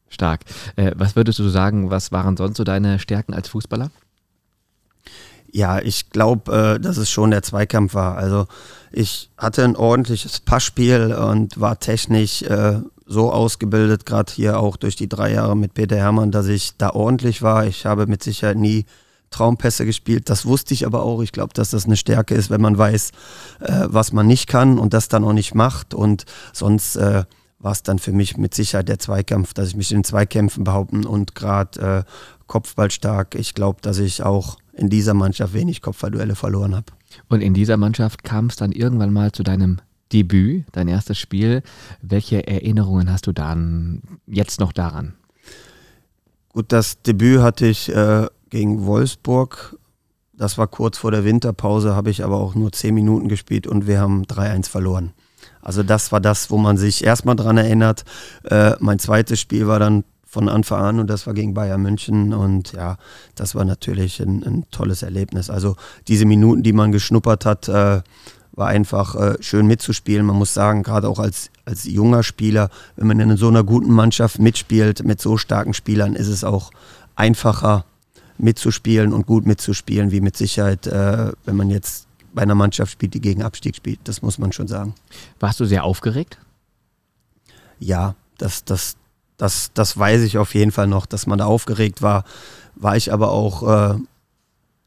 [0.10, 0.42] Stark.
[0.76, 3.92] Äh, was würdest du sagen, was waren sonst so deine Stärken als Fußballer?
[5.52, 8.18] Ja, ich glaube, äh, dass es schon der Zweikampf war.
[8.18, 8.48] Also
[8.92, 14.96] ich hatte ein ordentliches Passspiel und war technisch äh, so ausgebildet, gerade hier auch durch
[14.96, 17.66] die drei Jahre mit Peter Hermann, dass ich da ordentlich war.
[17.66, 18.86] Ich habe mit Sicherheit nie
[19.30, 20.30] Traumpässe gespielt.
[20.30, 21.22] Das wusste ich aber auch.
[21.22, 23.12] Ich glaube, dass das eine Stärke ist, wenn man weiß,
[23.62, 25.94] äh, was man nicht kann und das dann auch nicht macht.
[25.94, 27.24] Und sonst äh,
[27.60, 31.06] war es dann für mich mit Sicherheit der Zweikampf, dass ich mich in Zweikämpfen behaupten
[31.06, 32.12] und gerade äh,
[32.48, 33.36] Kopfball stark.
[33.36, 36.86] Ich glaube, dass ich auch in dieser Mannschaft wenig Kopfballduelle verloren habe.
[37.30, 39.80] Und in dieser Mannschaft kam es dann irgendwann mal zu deinem
[40.14, 41.64] Debüt, dein erstes Spiel.
[42.02, 45.14] Welche Erinnerungen hast du dann jetzt noch daran?
[46.50, 49.78] Gut, das Debüt hatte ich äh, gegen Wolfsburg.
[50.34, 53.88] Das war kurz vor der Winterpause, habe ich aber auch nur zehn Minuten gespielt und
[53.88, 55.14] wir haben 3-1 verloren.
[55.62, 58.06] Also das war das, wo man sich erstmal dran erinnert.
[58.44, 60.04] Äh, mein zweites Spiel war dann
[60.38, 62.98] von Anfang an und das war gegen Bayern München und ja,
[63.34, 65.50] das war natürlich ein, ein tolles Erlebnis.
[65.50, 65.76] Also
[66.08, 68.02] diese Minuten, die man geschnuppert hat, äh,
[68.52, 70.28] war einfach äh, schön mitzuspielen.
[70.28, 73.92] Man muss sagen, gerade auch als, als junger Spieler, wenn man in so einer guten
[73.92, 76.70] Mannschaft mitspielt, mit so starken Spielern, ist es auch
[77.16, 77.86] einfacher
[78.38, 83.16] mitzuspielen und gut mitzuspielen, wie mit Sicherheit, äh, wenn man jetzt bei einer Mannschaft spielt,
[83.16, 84.02] die gegen Abstieg spielt.
[84.04, 84.94] Das muss man schon sagen.
[85.40, 86.38] Warst du sehr aufgeregt?
[87.80, 88.98] Ja, das, das,
[89.38, 92.24] das, das weiß ich auf jeden Fall noch, dass man da aufgeregt war.
[92.76, 93.96] War ich aber auch, äh,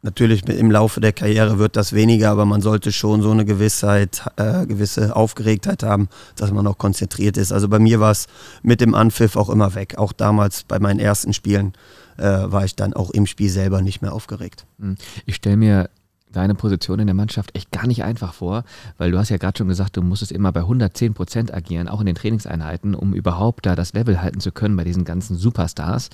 [0.03, 4.25] natürlich im Laufe der Karriere wird das weniger, aber man sollte schon so eine Gewissheit,
[4.37, 7.53] äh, gewisse Aufgeregtheit haben, dass man auch konzentriert ist.
[7.53, 8.27] Also bei mir war es
[8.63, 9.99] mit dem Anpfiff auch immer weg.
[9.99, 11.75] Auch damals bei meinen ersten Spielen
[12.17, 14.67] äh, war ich dann auch im Spiel selber nicht mehr aufgeregt.
[14.79, 14.97] Hm.
[15.27, 15.91] Ich stelle mir
[16.33, 18.65] deine Position in der Mannschaft echt gar nicht einfach vor,
[18.99, 22.01] weil du hast ja gerade schon gesagt, du musstest immer bei 110 Prozent agieren, auch
[22.01, 26.11] in den Trainingseinheiten, um überhaupt da das Level halten zu können bei diesen ganzen Superstars.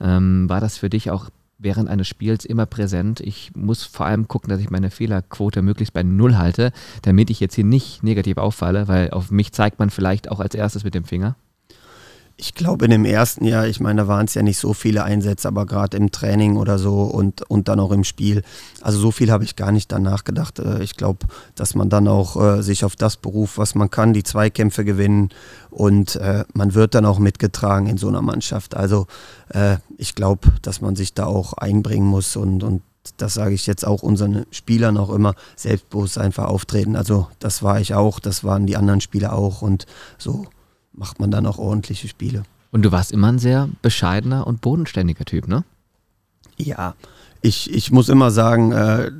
[0.00, 3.20] Ähm, war das für dich auch während eines Spiels immer präsent?
[3.20, 7.40] Ich muss vor allem gucken, dass ich meine Fehlerquote möglichst bei Null halte, damit ich
[7.40, 10.94] jetzt hier nicht negativ auffalle, weil auf mich zeigt man vielleicht auch als erstes mit
[10.94, 11.36] dem Finger.
[12.40, 15.02] Ich glaube, in dem ersten Jahr, ich meine, da waren es ja nicht so viele
[15.02, 18.44] Einsätze, aber gerade im Training oder so und, und dann auch im Spiel.
[18.80, 20.60] Also so viel habe ich gar nicht danach gedacht.
[20.60, 24.12] Äh, ich glaube, dass man dann auch äh, sich auf das beruft, was man kann,
[24.12, 25.30] die Zweikämpfe gewinnen
[25.70, 28.76] und äh, man wird dann auch mitgetragen in so einer Mannschaft.
[28.76, 29.08] Also
[29.48, 32.82] äh, ich glaube, dass man sich da auch einbringen muss und, und
[33.16, 36.94] das sage ich jetzt auch unseren Spielern auch immer, selbstbewusst einfach auftreten.
[36.94, 39.86] Also das war ich auch, das waren die anderen Spieler auch und
[40.18, 40.46] so
[40.98, 42.42] macht man dann auch ordentliche Spiele.
[42.70, 45.64] Und du warst immer ein sehr bescheidener und bodenständiger Typ, ne?
[46.56, 46.94] Ja,
[47.40, 49.12] ich, ich muss immer sagen, äh,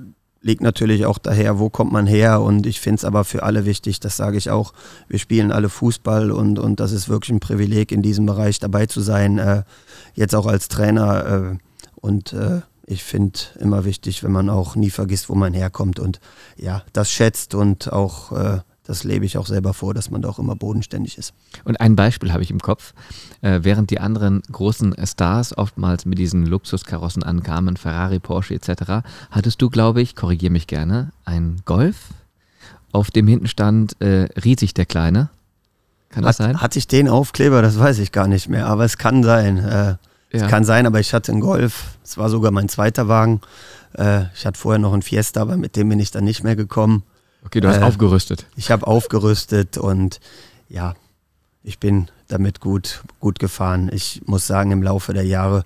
[0.43, 3.65] liegt natürlich auch daher, wo kommt man her und ich finde es aber für alle
[3.65, 4.73] wichtig, das sage ich auch,
[5.09, 8.87] wir spielen alle Fußball und, und das ist wirklich ein Privileg, in diesem Bereich dabei
[8.87, 9.63] zu sein, äh,
[10.15, 11.59] jetzt auch als Trainer äh,
[11.97, 16.21] und äh, ich finde immer wichtig, wenn man auch nie vergisst, wo man herkommt und
[16.57, 20.31] ja, das schätzt und auch äh, das lebe ich auch selber vor, dass man da
[20.31, 21.35] auch immer bodenständig ist.
[21.65, 22.95] Und ein Beispiel habe ich im Kopf.
[23.43, 29.61] Äh, während die anderen großen Stars oftmals mit diesen Luxuskarossen ankamen, Ferrari, Porsche etc., hattest
[29.61, 31.97] du, glaube ich, korrigiere mich gerne, ein Golf,
[32.91, 35.29] auf dem hinten stand äh, Riesig der Kleine.
[36.09, 36.63] Kann das Hat, sein?
[36.63, 39.59] Hatte ich den Aufkleber, das weiß ich gar nicht mehr, aber es kann sein.
[39.59, 39.99] Äh, ja.
[40.31, 43.43] Es kann sein, aber ich hatte einen Golf, es war sogar mein zweiter Wagen.
[43.93, 46.57] Äh, ich hatte vorher noch einen Fiesta, aber mit dem bin ich dann nicht mehr
[46.57, 47.03] gekommen.
[47.49, 48.45] Okay, du hast äh, aufgerüstet.
[48.57, 50.21] Ich habe aufgerüstet und
[50.69, 50.93] ja,
[51.63, 53.89] ich bin damit gut, gut gefahren.
[53.91, 55.65] Ich muss sagen, im Laufe der Jahre,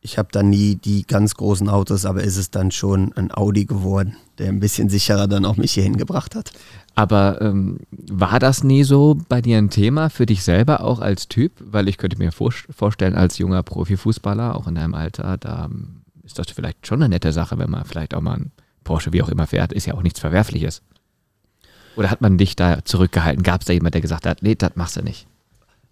[0.00, 3.64] ich habe dann nie die ganz großen Autos, aber ist es dann schon ein Audi
[3.64, 6.50] geworden, der ein bisschen sicherer dann auch mich hierhin gebracht hat.
[6.96, 11.28] Aber ähm, war das nie so bei dir ein Thema für dich selber auch als
[11.28, 11.52] Typ?
[11.60, 16.02] Weil ich könnte mir vor, vorstellen, als junger Profifußballer, auch in deinem Alter, da ähm,
[16.24, 18.50] ist das vielleicht schon eine nette Sache, wenn man vielleicht auch mal ein
[18.86, 20.80] Porsche wie auch immer fährt, ist ja auch nichts Verwerfliches.
[21.96, 23.42] Oder hat man dich da zurückgehalten?
[23.42, 25.26] Gab es da jemand, der gesagt hat, nee, das machst du nicht?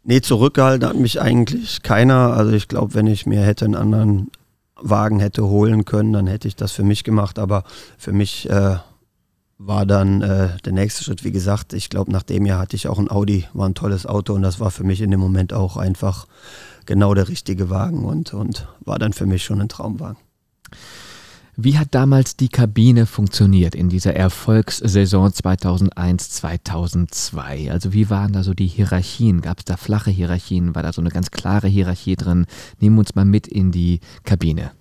[0.04, 2.34] Nee, zurückgehalten hat mich eigentlich keiner.
[2.34, 4.30] Also ich glaube, wenn ich mir hätte einen anderen
[4.76, 7.38] Wagen hätte holen können, dann hätte ich das für mich gemacht.
[7.38, 7.64] Aber
[7.96, 8.76] für mich äh,
[9.58, 12.86] war dann äh, der nächste Schritt, wie gesagt, ich glaube, nach dem Jahr hatte ich
[12.86, 15.52] auch ein Audi, war ein tolles Auto und das war für mich in dem Moment
[15.52, 16.26] auch einfach
[16.86, 20.18] genau der richtige Wagen und, und war dann für mich schon ein Traumwagen.
[21.56, 27.70] Wie hat damals die Kabine funktioniert in dieser Erfolgssaison 2001-2002?
[27.70, 29.40] Also wie waren da so die Hierarchien?
[29.40, 30.74] Gab es da flache Hierarchien?
[30.74, 32.46] War da so eine ganz klare Hierarchie drin?
[32.80, 34.72] Nehmen wir uns mal mit in die Kabine.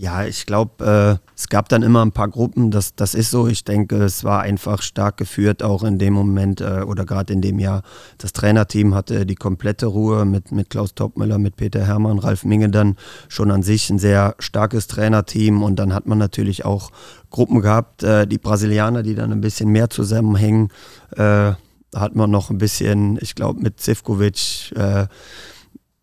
[0.00, 3.48] Ja, ich glaube, äh, es gab dann immer ein paar Gruppen, das, das ist so.
[3.48, 7.40] Ich denke, es war einfach stark geführt, auch in dem Moment äh, oder gerade in
[7.40, 7.82] dem Jahr.
[8.16, 12.68] Das Trainerteam hatte die komplette Ruhe mit, mit Klaus Topmüller, mit Peter Hermann, Ralf Minge
[12.68, 12.94] dann
[13.26, 15.64] schon an sich ein sehr starkes Trainerteam.
[15.64, 16.92] Und dann hat man natürlich auch
[17.30, 20.68] Gruppen gehabt, äh, die Brasilianer, die dann ein bisschen mehr zusammenhängen.
[21.10, 21.56] Äh, da
[21.96, 25.08] hat man noch ein bisschen, ich glaube, mit Zivkovic, äh,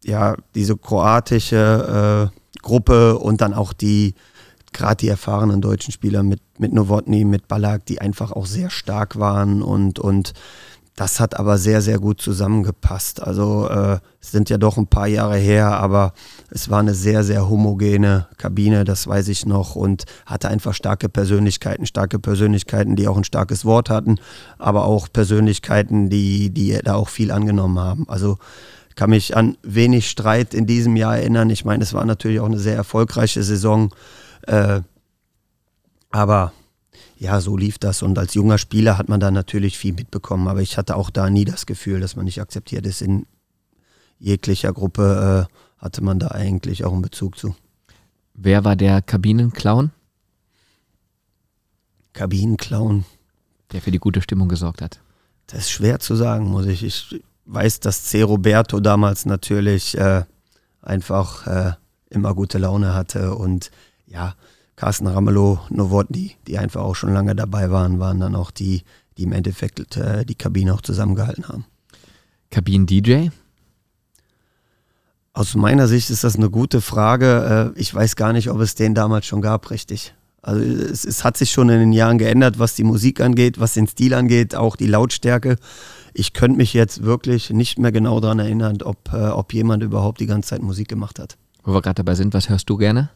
[0.04, 4.16] ja, diese kroatische äh, Gruppe und dann auch die,
[4.74, 9.18] gerade die erfahrenen deutschen Spieler mit, mit Novotny, mit Ballack, die einfach auch sehr stark
[9.18, 10.34] waren und, und
[10.96, 13.22] das hat aber sehr, sehr gut zusammengepasst.
[13.22, 16.14] Also äh, sind ja doch ein paar Jahre her, aber
[16.50, 21.10] es war eine sehr, sehr homogene Kabine, das weiß ich noch, und hatte einfach starke
[21.10, 24.20] Persönlichkeiten, starke Persönlichkeiten, die auch ein starkes Wort hatten,
[24.58, 28.06] aber auch Persönlichkeiten, die, die da auch viel angenommen haben.
[28.08, 28.38] Also
[28.96, 31.50] kann mich an wenig Streit in diesem Jahr erinnern.
[31.50, 33.94] Ich meine, es war natürlich auch eine sehr erfolgreiche Saison.
[34.44, 34.82] Äh,
[36.12, 36.54] aber
[37.18, 38.02] ja, so lief das.
[38.02, 40.48] Und als junger Spieler hat man da natürlich viel mitbekommen.
[40.48, 43.02] Aber ich hatte auch da nie das Gefühl, dass man nicht akzeptiert ist.
[43.02, 43.26] In
[44.18, 47.56] jeglicher Gruppe äh, hatte man da eigentlich auch einen Bezug zu.
[48.34, 49.92] Wer war der Kabinenclown?
[52.14, 53.06] Kabinenclown.
[53.72, 55.02] Der für die gute Stimmung gesorgt hat.
[55.48, 56.84] Das ist schwer zu sagen, muss ich.
[56.84, 58.22] Ich weiß, dass C.
[58.22, 60.24] Roberto damals natürlich äh,
[60.82, 61.74] einfach äh,
[62.10, 63.72] immer gute Laune hatte und
[64.08, 64.36] ja,
[64.76, 68.84] Carsten Ramelow, Novotny, die einfach auch schon lange dabei waren, waren dann auch die,
[69.18, 71.66] die im Endeffekt äh, die Kabine auch zusammengehalten haben.
[72.52, 73.30] Kabinen-DJ?
[75.34, 77.74] Aus meiner Sicht ist das eine gute Frage.
[77.76, 80.14] Äh, ich weiß gar nicht, ob es den damals schon gab, richtig.
[80.42, 83.74] Also es, es, hat sich schon in den Jahren geändert, was die Musik angeht, was
[83.74, 85.58] den Stil angeht, auch die Lautstärke.
[86.18, 90.22] Ich könnte mich jetzt wirklich nicht mehr genau daran erinnern, ob, äh, ob jemand überhaupt
[90.22, 91.38] die ganze Zeit Musik gemacht hat.
[91.64, 93.10] Wo wir gerade dabei sind, was hörst du gerne?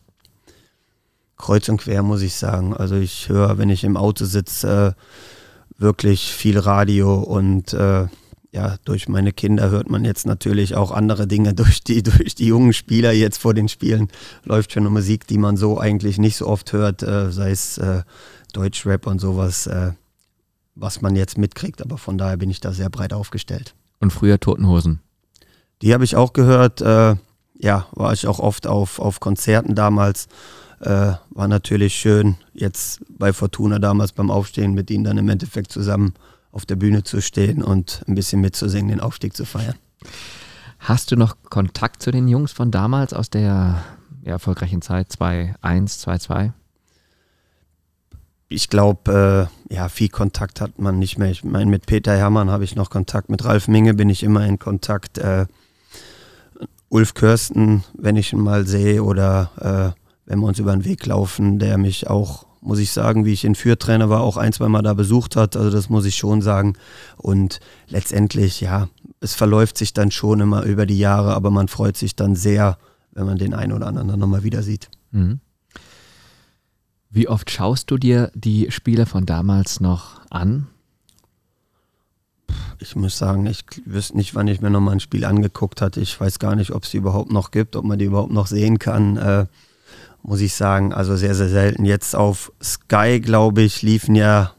[1.38, 2.76] Kreuz und quer, muss ich sagen.
[2.76, 8.08] Also ich höre, wenn ich im Auto sitze, äh, wirklich viel Radio und äh,
[8.52, 11.54] ja, durch meine Kinder hört man jetzt natürlich auch andere Dinge.
[11.56, 14.10] Durch die, durch die jungen Spieler jetzt vor den Spielen
[14.44, 17.78] läuft schon eine Musik, die man so eigentlich nicht so oft hört, äh, sei es
[17.78, 18.02] äh,
[18.52, 19.92] Deutschrap und sowas, äh,
[20.80, 21.82] was man jetzt mitkriegt.
[21.82, 23.76] Aber von daher bin ich da sehr breit aufgestellt.
[24.00, 25.02] Und früher Totenhosen?
[25.82, 26.82] Die habe ich auch gehört.
[26.82, 27.16] Äh,
[27.58, 30.28] ja, war ich auch oft auf, auf Konzerten damals.
[30.80, 35.72] Äh, war natürlich schön, jetzt bei Fortuna damals beim Aufstehen mit ihnen dann im Endeffekt
[35.72, 36.14] zusammen
[36.52, 39.76] auf der Bühne zu stehen und ein bisschen mitzusingen, den Aufstieg zu feiern.
[40.80, 43.84] Hast du noch Kontakt zu den Jungs von damals aus der
[44.24, 46.54] ja, erfolgreichen Zeit 2-1, 2-2?
[48.50, 51.30] Ich glaube, äh, ja, viel Kontakt hat man nicht mehr.
[51.30, 54.46] Ich meine, mit Peter Hermann habe ich noch Kontakt, mit Ralf Minge bin ich immer
[54.46, 55.20] in Kontakt.
[55.20, 55.46] Äh,
[56.90, 61.06] Ulf Kirsten, wenn ich ihn mal sehe oder äh, wenn wir uns über den Weg
[61.06, 64.68] laufen, der mich auch muss ich sagen, wie ich in Fürtrainer war, auch ein, zwei
[64.68, 65.56] Mal da besucht hat.
[65.56, 66.74] Also das muss ich schon sagen.
[67.18, 68.90] Und letztendlich, ja,
[69.22, 72.78] es verläuft sich dann schon immer über die Jahre, aber man freut sich dann sehr,
[73.12, 74.90] wenn man den einen oder anderen dann nochmal wieder sieht.
[75.12, 75.40] Mhm.
[77.12, 80.68] Wie oft schaust du dir die Spiele von damals noch an?
[82.78, 86.02] Ich muss sagen, ich wüsste nicht, wann ich mir nochmal ein Spiel angeguckt hatte.
[86.02, 88.46] Ich weiß gar nicht, ob es die überhaupt noch gibt, ob man die überhaupt noch
[88.46, 89.18] sehen kann.
[89.18, 89.46] Äh,
[90.22, 91.84] muss ich sagen, also sehr, sehr selten.
[91.84, 94.54] Jetzt auf Sky, glaube ich, liefen ja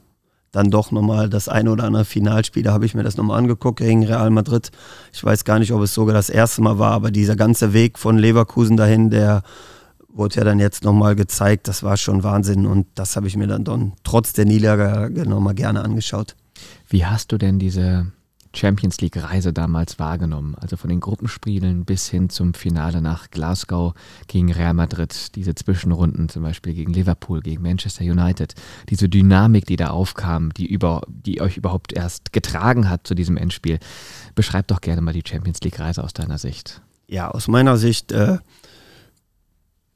[0.50, 2.64] dann doch nochmal das eine oder andere Finalspiel.
[2.64, 4.72] Da habe ich mir das nochmal angeguckt gegen Real Madrid.
[5.12, 7.96] Ich weiß gar nicht, ob es sogar das erste Mal war, aber dieser ganze Weg
[7.96, 9.44] von Leverkusen dahin, der
[10.12, 11.68] wurde ja dann jetzt nochmal gezeigt.
[11.68, 15.55] Das war schon Wahnsinn und das habe ich mir dann, dann trotz der Niederlage nochmal
[15.55, 16.37] gerne angeschaut.
[16.88, 18.12] Wie hast du denn diese
[18.55, 20.57] Champions League-Reise damals wahrgenommen?
[20.57, 23.94] Also von den Gruppenspielen bis hin zum Finale nach Glasgow
[24.27, 28.55] gegen Real Madrid, diese Zwischenrunden zum Beispiel gegen Liverpool, gegen Manchester United,
[28.88, 33.37] diese Dynamik, die da aufkam, die, über, die euch überhaupt erst getragen hat zu diesem
[33.37, 33.79] Endspiel.
[34.35, 36.83] Beschreib doch gerne mal die Champions League-Reise aus deiner Sicht.
[37.07, 38.38] Ja, aus meiner Sicht äh,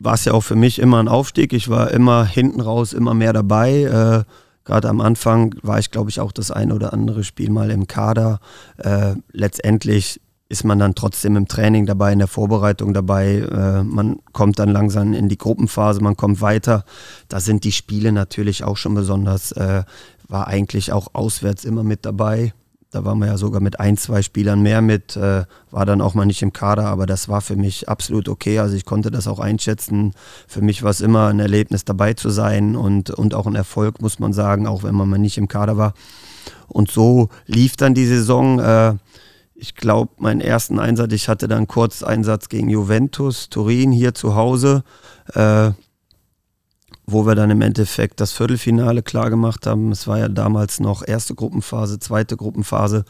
[0.04, 1.52] war es ja auch für mich immer ein Aufstieg.
[1.52, 3.82] Ich war immer hinten raus, immer mehr dabei.
[3.82, 4.30] Äh,
[4.64, 7.86] Gerade am Anfang war ich, glaube ich, auch das ein oder andere Spiel mal im
[7.86, 8.40] Kader.
[8.78, 13.40] Äh, letztendlich ist man dann trotzdem im Training dabei, in der Vorbereitung dabei.
[13.40, 16.84] Äh, man kommt dann langsam in die Gruppenphase, man kommt weiter.
[17.28, 19.52] Da sind die Spiele natürlich auch schon besonders.
[19.52, 19.84] Äh,
[20.28, 22.54] war eigentlich auch auswärts immer mit dabei.
[22.94, 26.14] Da waren wir ja sogar mit ein, zwei Spielern mehr mit, äh, war dann auch
[26.14, 28.60] mal nicht im Kader, aber das war für mich absolut okay.
[28.60, 30.12] Also ich konnte das auch einschätzen.
[30.46, 34.00] Für mich war es immer ein Erlebnis dabei zu sein und, und auch ein Erfolg,
[34.00, 35.94] muss man sagen, auch wenn man mal nicht im Kader war.
[36.68, 38.60] Und so lief dann die Saison.
[38.60, 38.94] Äh,
[39.56, 44.36] ich glaube, meinen ersten Einsatz, ich hatte dann kurz Einsatz gegen Juventus, Turin hier zu
[44.36, 44.84] Hause.
[45.32, 45.72] Äh,
[47.06, 49.92] wo wir dann im Endeffekt das Viertelfinale klar gemacht haben.
[49.92, 53.04] Es war ja damals noch erste Gruppenphase, zweite Gruppenphase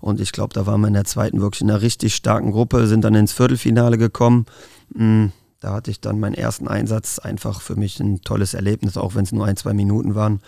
[0.00, 2.86] und ich glaube, da waren wir in der zweiten wirklich in einer richtig starken Gruppe,
[2.86, 4.46] sind dann ins Viertelfinale gekommen.
[4.94, 9.14] Hm, da hatte ich dann meinen ersten Einsatz, einfach für mich ein tolles Erlebnis, auch
[9.14, 10.40] wenn es nur ein, zwei Minuten waren.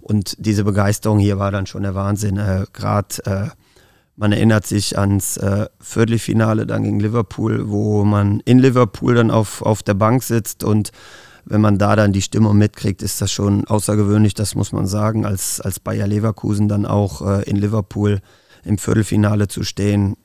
[0.00, 2.36] Und diese Begeisterung hier war dann schon der Wahnsinn.
[2.36, 3.48] Äh, Gerade äh,
[4.16, 9.62] man erinnert sich ans äh, Viertelfinale dann gegen Liverpool, wo man in Liverpool dann auf,
[9.62, 10.90] auf der Bank sitzt und
[11.48, 15.24] wenn man da dann die Stimmung mitkriegt, ist das schon außergewöhnlich, das muss man sagen,
[15.24, 18.20] als, als Bayer Leverkusen dann auch äh, in Liverpool
[18.64, 20.16] im Viertelfinale zu stehen.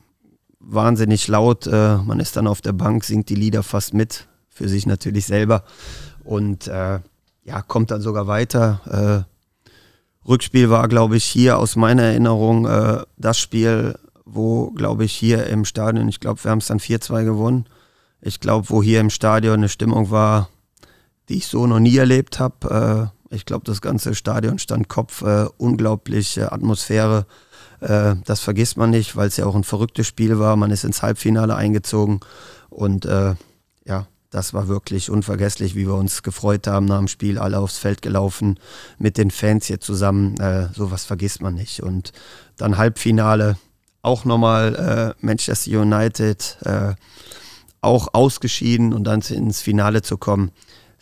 [0.59, 4.67] Wahnsinnig laut, äh, man ist dann auf der Bank, singt die Lieder fast mit, für
[4.67, 5.63] sich natürlich selber
[6.23, 6.99] und äh,
[7.43, 9.25] ja, kommt dann sogar weiter.
[9.25, 15.13] Äh, Rückspiel war, glaube ich, hier aus meiner Erinnerung äh, das Spiel, wo, glaube ich,
[15.13, 17.65] hier im Stadion, ich glaube, wir haben es dann 4-2 gewonnen.
[18.21, 20.49] Ich glaube, wo hier im Stadion eine Stimmung war,
[21.29, 23.11] die ich so noch nie erlebt habe.
[23.31, 27.25] Äh, ich glaube, das ganze Stadion stand Kopf, äh, unglaubliche Atmosphäre.
[27.79, 30.55] Äh, das vergisst man nicht, weil es ja auch ein verrücktes Spiel war.
[30.55, 32.19] Man ist ins Halbfinale eingezogen
[32.69, 33.05] und
[33.83, 37.77] ja, das war wirklich unvergesslich, wie wir uns gefreut haben nach dem Spiel, alle aufs
[37.77, 38.57] Feld gelaufen,
[38.97, 40.39] mit den Fans hier zusammen.
[40.39, 41.83] Äh, sowas vergisst man nicht.
[41.83, 42.13] Und
[42.55, 43.57] dann Halbfinale,
[44.01, 46.93] auch nochmal äh, Manchester United, äh,
[47.81, 50.51] auch ausgeschieden und dann ins Finale zu kommen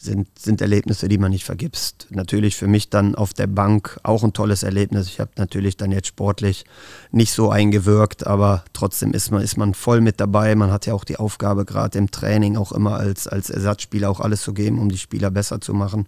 [0.01, 2.07] sind, sind Erlebnisse, die man nicht vergisst.
[2.09, 5.07] Natürlich für mich dann auf der Bank auch ein tolles Erlebnis.
[5.07, 6.63] Ich habe natürlich dann jetzt sportlich
[7.11, 10.55] nicht so eingewirkt, aber trotzdem ist man, ist man voll mit dabei.
[10.55, 14.21] Man hat ja auch die Aufgabe, gerade im Training auch immer als, als Ersatzspieler auch
[14.21, 16.07] alles zu geben, um die Spieler besser zu machen.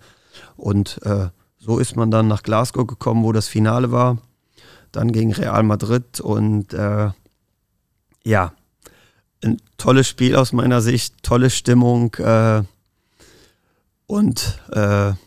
[0.56, 1.28] Und äh,
[1.58, 4.20] so ist man dann nach Glasgow gekommen, wo das Finale war.
[4.94, 7.10] Dann gegen Real Madrid und äh,
[8.24, 8.54] ja,
[9.44, 12.16] ein tolles Spiel aus meiner Sicht, tolle Stimmung.
[12.16, 12.64] Äh,
[14.12, 15.18] und äh, eine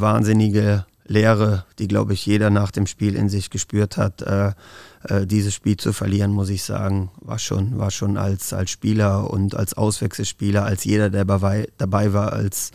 [0.00, 4.22] wahnsinnige Lehre, die, glaube ich, jeder nach dem Spiel in sich gespürt hat.
[4.22, 4.52] Äh,
[5.04, 9.30] äh, dieses Spiel zu verlieren, muss ich sagen, war schon, war schon als, als Spieler
[9.30, 12.72] und als Auswechselspieler, als jeder, der dabei, dabei war, als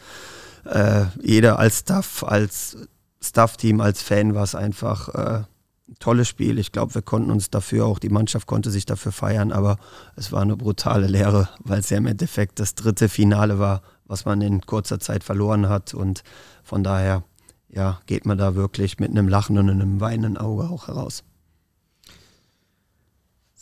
[0.63, 2.77] äh, jeder als Staff, als
[3.21, 5.43] Staff-Team, als Fan war es einfach äh,
[5.89, 6.57] ein tolles Spiel.
[6.57, 9.77] Ich glaube, wir konnten uns dafür, auch die Mannschaft konnte sich dafür feiern, aber
[10.15, 14.25] es war eine brutale Lehre, weil es ja im Endeffekt das dritte Finale war was
[14.25, 15.93] man in kurzer Zeit verloren hat.
[15.93, 16.23] Und
[16.63, 17.23] von daher,
[17.69, 21.23] ja, geht man da wirklich mit einem Lachen und einem weinenden Auge auch heraus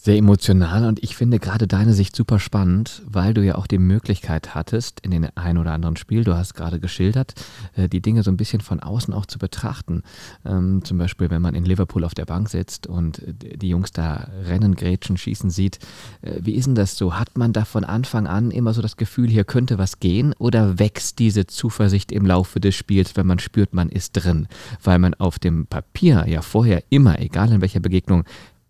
[0.07, 3.77] sehr emotional und ich finde gerade deine Sicht super spannend, weil du ja auch die
[3.77, 7.33] Möglichkeit hattest, in den ein oder anderen Spiel, du hast gerade geschildert,
[7.75, 10.03] äh, die Dinge so ein bisschen von außen auch zu betrachten.
[10.45, 14.29] Ähm, zum Beispiel, wenn man in Liverpool auf der Bank sitzt und die Jungs da
[14.45, 15.79] rennen, grätschen, schießen sieht.
[16.21, 17.15] Äh, wie ist denn das so?
[17.15, 20.79] Hat man da von Anfang an immer so das Gefühl, hier könnte was gehen oder
[20.79, 24.47] wächst diese Zuversicht im Laufe des Spiels, wenn man spürt, man ist drin?
[24.81, 28.23] Weil man auf dem Papier ja vorher immer, egal in welcher Begegnung,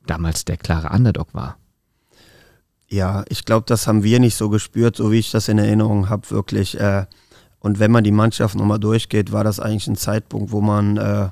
[0.07, 1.57] damals der klare Underdog war.
[2.89, 6.09] Ja, ich glaube, das haben wir nicht so gespürt, so wie ich das in Erinnerung
[6.09, 6.79] habe, wirklich.
[6.79, 7.05] Äh,
[7.59, 11.29] Und wenn man die Mannschaft nochmal durchgeht, war das eigentlich ein Zeitpunkt, wo man äh,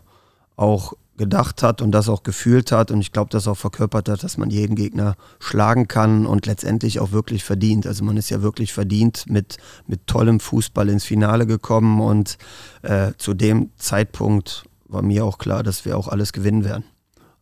[0.58, 4.24] auch gedacht hat und das auch gefühlt hat und ich glaube, das auch verkörpert hat,
[4.24, 7.88] dass man jeden Gegner schlagen kann und letztendlich auch wirklich verdient.
[7.88, 9.58] Also man ist ja wirklich verdient mit,
[9.88, 12.38] mit tollem Fußball ins Finale gekommen und
[12.82, 16.84] äh, zu dem Zeitpunkt war mir auch klar, dass wir auch alles gewinnen werden.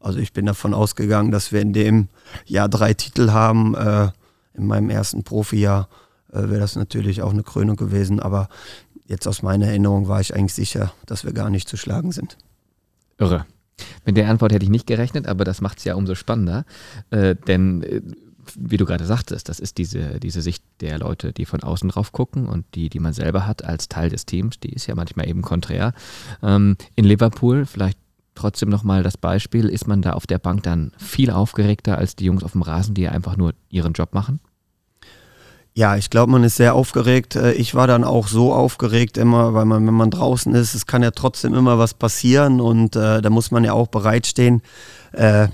[0.03, 2.09] Also ich bin davon ausgegangen, dass wir in dem
[2.45, 3.73] Jahr drei Titel haben.
[3.73, 4.09] Äh,
[4.53, 5.87] in meinem ersten Profijahr
[6.31, 8.49] äh, wäre das natürlich auch eine Krönung gewesen, aber
[9.07, 12.37] jetzt aus meiner Erinnerung war ich eigentlich sicher, dass wir gar nicht zu schlagen sind.
[13.17, 13.45] Irre.
[14.05, 16.65] Mit der Antwort hätte ich nicht gerechnet, aber das macht es ja umso spannender.
[17.09, 18.01] Äh, denn, äh,
[18.55, 22.11] wie du gerade sagtest, das ist diese, diese Sicht der Leute, die von außen drauf
[22.11, 25.29] gucken und die, die man selber hat als Teil des Teams, die ist ja manchmal
[25.29, 25.93] eben konträr.
[26.43, 27.97] Ähm, in Liverpool, vielleicht
[28.35, 32.25] trotzdem nochmal das Beispiel, ist man da auf der Bank dann viel aufgeregter als die
[32.25, 34.39] Jungs auf dem Rasen, die ja einfach nur ihren Job machen?
[35.75, 37.35] Ja, ich glaube, man ist sehr aufgeregt.
[37.35, 40.85] Äh, ich war dann auch so aufgeregt immer, weil man, wenn man draußen ist, es
[40.85, 44.61] kann ja trotzdem immer was passieren und äh, da muss man ja auch bereitstehen.
[45.13, 45.47] Äh,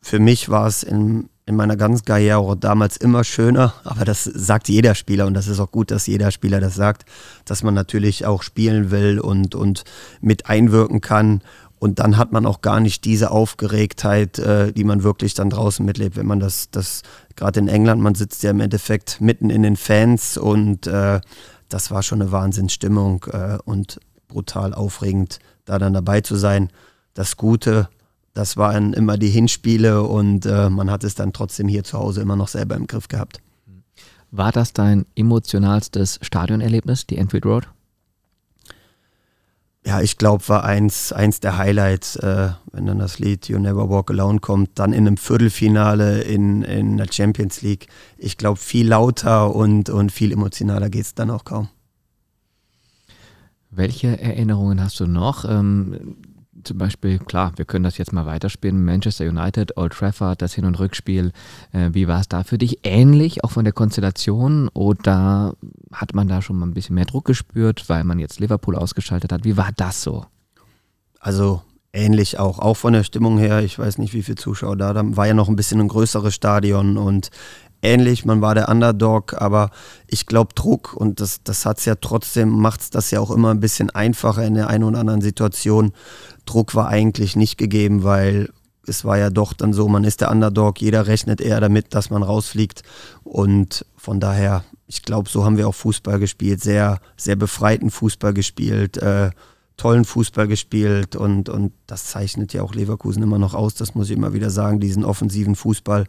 [0.00, 4.68] für mich war es in, in meiner ganzen Karriere damals immer schöner, aber das sagt
[4.68, 7.04] jeder Spieler und das ist auch gut, dass jeder Spieler das sagt,
[7.44, 9.84] dass man natürlich auch spielen will und, und
[10.20, 11.42] mit einwirken kann
[11.80, 15.84] und dann hat man auch gar nicht diese Aufgeregtheit, äh, die man wirklich dann draußen
[15.84, 17.02] mitlebt, wenn man das, das
[17.36, 21.20] gerade in England, man sitzt ja im Endeffekt mitten in den Fans und äh,
[21.70, 26.68] das war schon eine Wahnsinnsstimmung äh, und brutal aufregend, da dann dabei zu sein.
[27.14, 27.88] Das Gute,
[28.34, 32.20] das waren immer die Hinspiele und äh, man hat es dann trotzdem hier zu Hause
[32.20, 33.40] immer noch selber im Griff gehabt.
[34.30, 37.68] War das dein emotionalstes Stadionerlebnis, die Enfield Road?
[39.84, 43.88] Ja, ich glaube, war eins, eins der Highlights, äh, wenn dann das Lied You Never
[43.88, 47.86] Walk Alone kommt, dann in einem Viertelfinale in, in der Champions League.
[48.18, 51.68] Ich glaube, viel lauter und, und viel emotionaler geht es dann auch kaum.
[53.70, 55.44] Welche Erinnerungen hast du noch?
[55.48, 56.16] Ähm,
[56.64, 58.84] zum Beispiel, klar, wir können das jetzt mal weiterspielen.
[58.84, 61.32] Manchester United, Old Trafford, das Hin- und Rückspiel.
[61.72, 62.80] Äh, wie war es da für dich?
[62.82, 64.68] Ähnlich, auch von der Konstellation?
[64.68, 65.54] Oder
[65.92, 69.32] hat man da schon mal ein bisschen mehr Druck gespürt, weil man jetzt Liverpool ausgeschaltet
[69.32, 69.44] hat?
[69.44, 70.26] Wie war das so?
[71.18, 73.62] Also ähnlich auch, auch von der Stimmung her.
[73.62, 76.34] Ich weiß nicht, wie viele Zuschauer da, da war ja noch ein bisschen ein größeres
[76.34, 77.30] Stadion und
[77.82, 79.70] ähnlich, man war der Underdog, aber
[80.06, 83.50] ich glaube Druck und das, das hat es ja trotzdem, macht das ja auch immer
[83.50, 85.92] ein bisschen einfacher in der einen oder anderen Situation.
[86.46, 88.50] Druck war eigentlich nicht gegeben, weil
[88.86, 92.10] es war ja doch dann so, man ist der Underdog, jeder rechnet eher damit, dass
[92.10, 92.82] man rausfliegt
[93.24, 98.32] und von daher, ich glaube, so haben wir auch Fußball gespielt, sehr, sehr befreiten Fußball
[98.34, 98.96] gespielt.
[98.96, 99.30] Äh,
[99.80, 104.10] tollen Fußball gespielt und, und das zeichnet ja auch Leverkusen immer noch aus, das muss
[104.10, 106.04] ich immer wieder sagen, diesen offensiven Fußball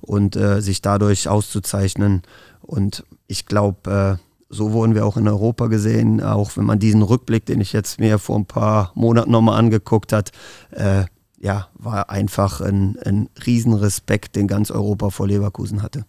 [0.00, 2.22] und äh, sich dadurch auszuzeichnen.
[2.62, 7.02] Und ich glaube, äh, so wurden wir auch in Europa gesehen, auch wenn man diesen
[7.02, 10.30] Rückblick, den ich jetzt mir vor ein paar Monaten nochmal angeguckt hat,
[10.70, 11.06] äh,
[11.40, 16.04] ja, war einfach ein, ein Riesenrespekt, den ganz Europa vor Leverkusen hatte.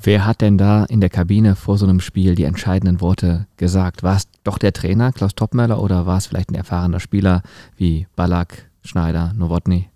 [0.00, 4.02] Wer hat denn da in der Kabine vor so einem Spiel die entscheidenden Worte gesagt?
[4.02, 7.42] War es doch der Trainer, Klaus Toppmöller, oder war es vielleicht ein erfahrener Spieler
[7.76, 9.88] wie Ballack, Schneider, Nowotny?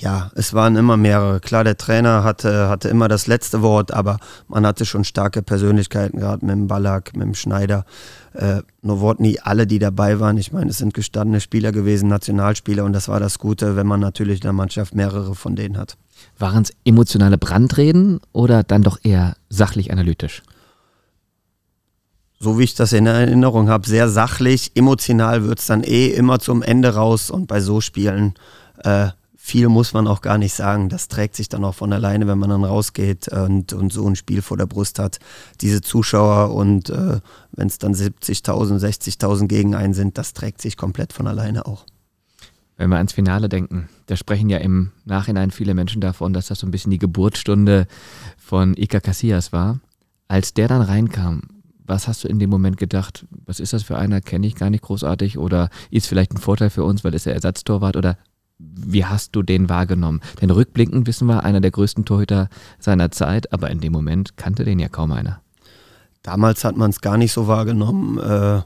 [0.00, 1.40] Ja, es waren immer mehrere.
[1.40, 6.20] Klar, der Trainer hatte, hatte immer das letzte Wort, aber man hatte schon starke Persönlichkeiten,
[6.20, 7.84] gerade mit dem Ballack, mit dem Schneider.
[8.32, 10.38] Äh, Nowotny, alle, die dabei waren.
[10.38, 13.98] Ich meine, es sind gestandene Spieler gewesen, Nationalspieler, und das war das Gute, wenn man
[13.98, 15.96] natürlich in der Mannschaft mehrere von denen hat.
[16.38, 20.44] Waren es emotionale Brandreden oder dann doch eher sachlich analytisch?
[22.38, 24.70] So wie ich das in Erinnerung habe, sehr sachlich.
[24.76, 28.34] Emotional wird es dann eh immer zum Ende raus und bei so Spielen
[28.84, 29.08] äh,
[29.48, 30.90] viel muss man auch gar nicht sagen.
[30.90, 34.14] Das trägt sich dann auch von alleine, wenn man dann rausgeht und, und so ein
[34.14, 35.20] Spiel vor der Brust hat.
[35.62, 37.20] Diese Zuschauer und äh,
[37.52, 41.86] wenn es dann 70.000, 60.000 gegen einen sind, das trägt sich komplett von alleine auch.
[42.76, 46.60] Wenn wir ans Finale denken, da sprechen ja im Nachhinein viele Menschen davon, dass das
[46.60, 47.86] so ein bisschen die Geburtsstunde
[48.36, 49.80] von Ika Casillas war.
[50.28, 51.40] Als der dann reinkam,
[51.86, 53.26] was hast du in dem Moment gedacht?
[53.46, 54.20] Was ist das für einer?
[54.20, 57.32] Kenne ich gar nicht großartig oder ist vielleicht ein Vorteil für uns, weil es ja
[57.32, 58.18] Ersatztorwart oder
[58.58, 60.20] wie hast du den wahrgenommen?
[60.40, 62.48] Denn rückblickend wissen wir, einer der größten Torhüter
[62.78, 65.40] seiner Zeit, aber in dem Moment kannte den ja kaum einer.
[66.22, 68.18] Damals hat man es gar nicht so wahrgenommen.
[68.18, 68.62] Äh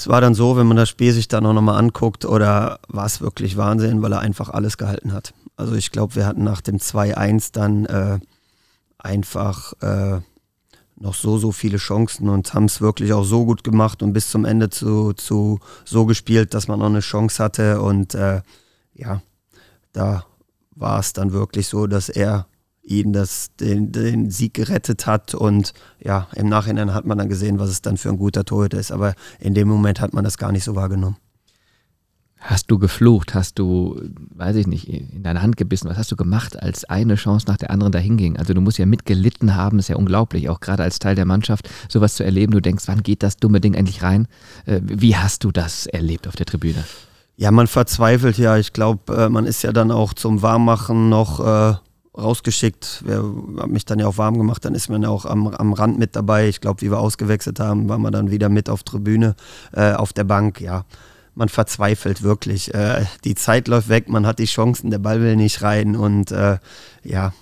[0.00, 3.04] es war dann so, wenn man das Spiel sich dann auch nochmal anguckt, oder war
[3.04, 5.34] es wirklich Wahnsinn, weil er einfach alles gehalten hat.
[5.56, 8.18] Also ich glaube, wir hatten nach dem 2-1 dann äh,
[8.96, 10.20] einfach äh,
[11.00, 14.30] noch so, so viele Chancen und haben es wirklich auch so gut gemacht und bis
[14.30, 17.80] zum Ende zu, zu so gespielt, dass man noch eine Chance hatte.
[17.80, 18.42] Und äh,
[18.94, 19.22] ja,
[19.92, 20.26] da
[20.72, 22.46] war es dann wirklich so, dass er
[22.82, 25.34] ihn das, den, den Sieg gerettet hat.
[25.34, 28.78] Und ja, im Nachhinein hat man dann gesehen, was es dann für ein guter Torhüter
[28.78, 28.92] ist.
[28.92, 31.16] Aber in dem Moment hat man das gar nicht so wahrgenommen.
[32.40, 33.34] Hast du geflucht?
[33.34, 34.00] Hast du,
[34.34, 35.90] weiß ich nicht, in deine Hand gebissen?
[35.90, 38.38] Was hast du gemacht, als eine Chance nach der anderen dahin ging?
[38.38, 41.68] Also du musst ja mitgelitten haben, ist ja unglaublich, auch gerade als Teil der Mannschaft,
[41.88, 42.52] sowas zu erleben.
[42.52, 44.26] Du denkst, wann geht das dumme Ding endlich rein?
[44.64, 46.82] Äh, wie hast du das erlebt auf der Tribüne?
[47.36, 48.56] Ja, man verzweifelt ja.
[48.56, 51.74] Ich glaube, äh, man ist ja dann auch zum Warmmachen noch äh,
[52.18, 53.02] rausgeschickt.
[53.04, 53.22] Wer
[53.58, 55.98] hat mich dann ja auch warm gemacht, dann ist man ja auch am, am Rand
[55.98, 56.48] mit dabei.
[56.48, 59.36] Ich glaube, wie wir ausgewechselt haben, waren wir dann wieder mit auf Tribüne,
[59.72, 60.86] äh, auf der Bank, ja
[61.34, 62.74] man verzweifelt wirklich.
[62.74, 66.30] Äh, die Zeit läuft weg, man hat die Chancen, der Ball will nicht rein und
[66.30, 66.58] äh,
[67.02, 67.32] ja,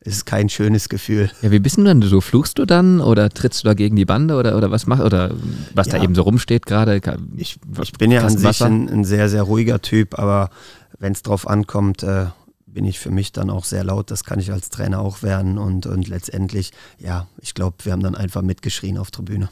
[0.00, 1.30] ist kein schönes Gefühl.
[1.42, 2.20] Ja, wie bist du denn so?
[2.20, 5.32] Fluchst du dann oder trittst du da gegen die Bande oder, oder was machst oder
[5.74, 5.98] was ja.
[5.98, 7.00] da eben so rumsteht gerade?
[7.36, 10.50] Ich, ich, bin ja an sich ein, ein, sehr, sehr ruhiger Typ, aber
[10.98, 12.26] wenn es drauf ankommt, äh,
[12.66, 14.10] bin ich für mich dann auch sehr laut.
[14.10, 18.02] Das kann ich als Trainer auch werden und, und letztendlich, ja, ich glaube, wir haben
[18.02, 19.50] dann einfach mitgeschrien auf Tribüne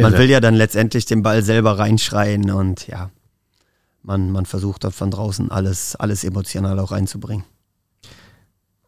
[0.00, 3.10] man will ja dann letztendlich den Ball selber reinschreien und ja,
[4.02, 7.44] man, man versucht dort von draußen alles, alles emotional auch reinzubringen.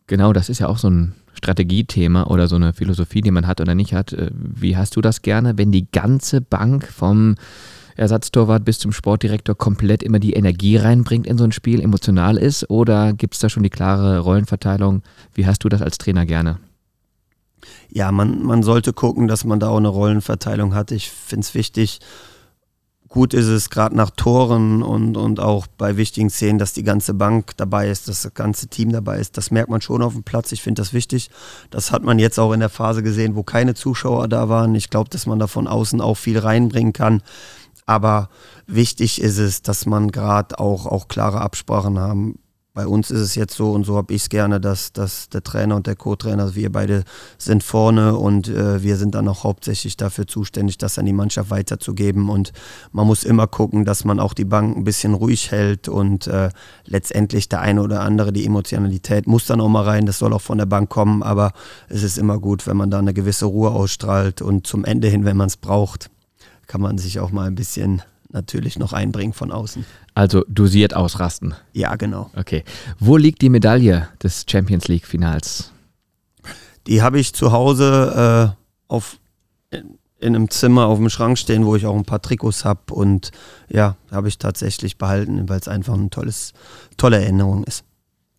[0.07, 3.61] Genau, das ist ja auch so ein Strategiethema oder so eine Philosophie, die man hat
[3.61, 4.13] oder nicht hat.
[4.13, 7.37] Äh, wie hast du das gerne, wenn die ganze Bank vom
[7.97, 12.69] Ersatztorwart bis zum Sportdirektor komplett immer die Energie reinbringt in so ein Spiel, emotional ist?
[12.71, 15.03] Oder gibt es da schon die klare Rollenverteilung?
[15.35, 16.59] Wie hast du das als Trainer gerne?
[17.91, 20.91] Ja, man, man sollte gucken, dass man da auch eine Rollenverteilung hat.
[20.91, 22.01] Ich finde es wichtig.
[23.09, 27.13] Gut ist es gerade nach Toren und, und auch bei wichtigen Szenen, dass die ganze
[27.13, 29.37] Bank dabei ist, dass das ganze Team dabei ist.
[29.37, 30.53] Das merkt man schon auf dem Platz.
[30.53, 31.29] Ich finde das wichtig.
[31.71, 34.77] Das hat man jetzt auch in der Phase gesehen, wo keine Zuschauer da waren.
[34.77, 37.23] Ich glaube, dass man da von außen auch viel reinbringen kann.
[37.85, 38.29] Aber
[38.69, 42.39] wichtig ist es, dass man gerade auch, auch klare Absprachen haben
[42.73, 45.43] bei uns ist es jetzt so und so habe ich es gerne, dass, dass der
[45.43, 47.05] Trainer und der Co-Trainer, wir beide
[47.37, 51.51] sind vorne und äh, wir sind dann auch hauptsächlich dafür zuständig, das an die Mannschaft
[51.51, 52.29] weiterzugeben.
[52.29, 52.53] Und
[52.93, 56.51] man muss immer gucken, dass man auch die Bank ein bisschen ruhig hält und äh,
[56.85, 60.43] letztendlich der eine oder andere, die Emotionalität muss dann auch mal rein, das soll auch
[60.43, 61.53] von der Bank kommen, aber
[61.89, 65.25] es ist immer gut, wenn man da eine gewisse Ruhe ausstrahlt und zum Ende hin,
[65.25, 66.11] wenn man es braucht,
[66.69, 68.03] kann man sich auch mal ein bisschen
[68.33, 69.85] natürlich noch einbringen von außen.
[70.21, 71.55] Also dosiert ausrasten.
[71.73, 72.31] Ja, genau.
[72.37, 72.63] Okay.
[72.99, 75.73] Wo liegt die Medaille des Champions League Finals?
[76.87, 79.19] Die habe ich zu Hause äh, auf,
[79.71, 82.93] in, in, einem Zimmer auf dem Schrank stehen, wo ich auch ein paar Trikots habe.
[82.93, 83.31] Und
[83.71, 86.53] ja, habe ich tatsächlich behalten, weil es einfach eine tolles,
[86.99, 87.85] tolle Erinnerung ist.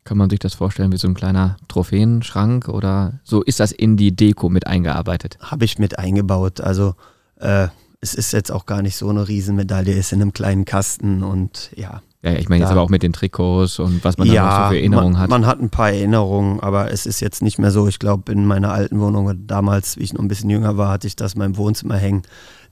[0.04, 3.98] Kann man sich das vorstellen wie so ein kleiner Trophäenschrank oder so ist das in
[3.98, 5.40] die Deko mit eingearbeitet?
[5.42, 6.62] Habe ich mit eingebaut.
[6.62, 6.94] Also
[7.38, 7.70] äh,
[8.02, 11.72] es ist jetzt auch gar nicht so eine Riesenmedaille, ist in einem kleinen Kasten und
[11.76, 12.02] ja.
[12.24, 14.66] Ja, ich meine jetzt aber auch mit den Trikots und was man ja, da noch
[14.66, 15.30] so für Erinnerungen man, hat.
[15.30, 17.88] Man hat ein paar Erinnerungen, aber es ist jetzt nicht mehr so.
[17.88, 21.08] Ich glaube, in meiner alten Wohnung, damals, wie ich noch ein bisschen jünger war, hatte
[21.08, 22.22] ich das in meinem Wohnzimmer hängen.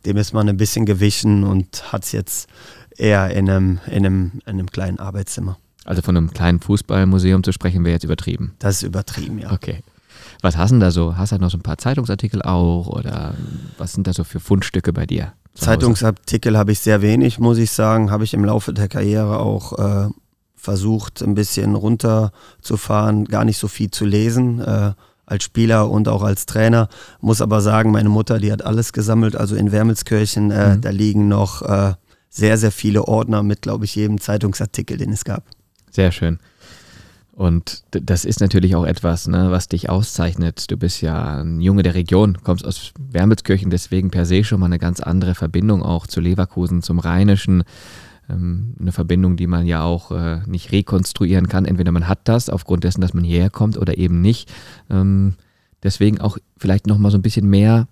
[0.06, 2.48] Dem ist man ein bisschen gewichen und hat es jetzt
[2.96, 5.58] eher in einem, in, einem, in einem kleinen Arbeitszimmer.
[5.84, 8.54] Also von einem kleinen Fußballmuseum zu sprechen, wäre jetzt übertrieben.
[8.60, 9.52] Das ist übertrieben, ja.
[9.52, 9.82] Okay.
[10.42, 11.18] Was hast du denn da so?
[11.18, 13.34] Hast du noch so ein paar Zeitungsartikel auch oder
[13.78, 15.34] was sind da so für Fundstücke bei dir?
[15.54, 18.12] Zeitungsartikel habe ich sehr wenig, muss ich sagen.
[18.12, 20.10] Habe ich im Laufe der Karriere auch äh,
[20.56, 24.62] versucht, ein bisschen runterzufahren, gar nicht so viel zu lesen.
[24.62, 24.94] Äh,
[25.30, 26.90] als Spieler und auch als Trainer.
[27.22, 29.36] Muss aber sagen, meine Mutter, die hat alles gesammelt.
[29.36, 30.82] Also in Wermelskirchen, äh, mhm.
[30.82, 31.94] da liegen noch äh,
[32.30, 35.44] sehr, sehr viele Ordner mit, glaube ich, jedem Zeitungsartikel, den es gab.
[35.92, 36.40] Sehr schön.
[37.40, 40.70] Und das ist natürlich auch etwas, ne, was dich auszeichnet.
[40.70, 44.66] Du bist ja ein Junge der Region, kommst aus Wermelskirchen, deswegen per se schon mal
[44.66, 47.64] eine ganz andere Verbindung auch zu Leverkusen, zum Rheinischen.
[48.30, 51.64] Ähm, eine Verbindung, die man ja auch äh, nicht rekonstruieren kann.
[51.64, 54.52] Entweder man hat das aufgrund dessen, dass man hierher kommt oder eben nicht.
[54.90, 55.36] Ähm,
[55.82, 57.88] deswegen auch vielleicht nochmal so ein bisschen mehr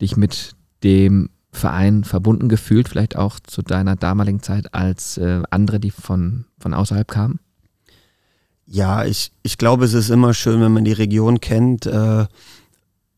[0.00, 0.54] dich mit
[0.84, 6.44] dem Verein verbunden gefühlt, vielleicht auch zu deiner damaligen Zeit als äh, andere, die von,
[6.60, 7.40] von außerhalb kamen?
[8.72, 11.86] Ja, ich, ich glaube, es ist immer schön, wenn man die Region kennt.
[11.86, 12.26] Äh,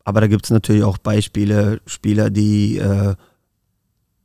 [0.03, 3.13] aber da gibt es natürlich auch Beispiele, Spieler, die äh,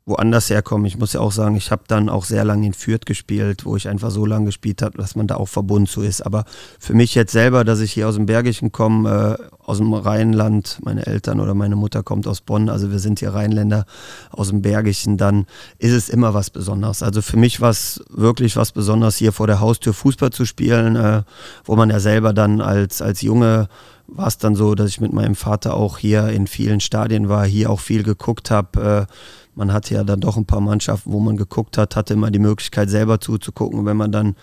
[0.08, 0.86] woanders herkommen.
[0.86, 3.76] Ich muss ja auch sagen, ich habe dann auch sehr lange in Fürth gespielt, wo
[3.76, 6.24] ich einfach so lange gespielt habe, dass man da auch verbunden zu ist.
[6.24, 6.44] Aber
[6.78, 10.78] für mich jetzt selber, dass ich hier aus dem Bergischen komme, äh, aus dem Rheinland,
[10.82, 13.84] meine Eltern oder meine Mutter kommt aus Bonn, also wir sind hier Rheinländer
[14.30, 15.46] aus dem Bergischen, dann
[15.78, 17.02] ist es immer was Besonderes.
[17.02, 20.96] Also für mich war es wirklich was Besonderes, hier vor der Haustür Fußball zu spielen,
[20.96, 21.22] äh,
[21.64, 23.68] wo man ja selber dann als, als Junge
[24.08, 27.44] war es dann so, dass ich mit meinem Vater auch hier in vielen Stadien war,
[27.44, 29.06] hier auch viel geguckt habe.
[29.06, 29.12] Äh,
[29.58, 32.38] man hatte ja dann doch ein paar Mannschaften, wo man geguckt hat, hatte immer die
[32.38, 33.80] Möglichkeit selber zuzugucken.
[33.80, 34.36] Und wenn man dann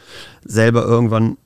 [0.44, 1.38] selber irgendwann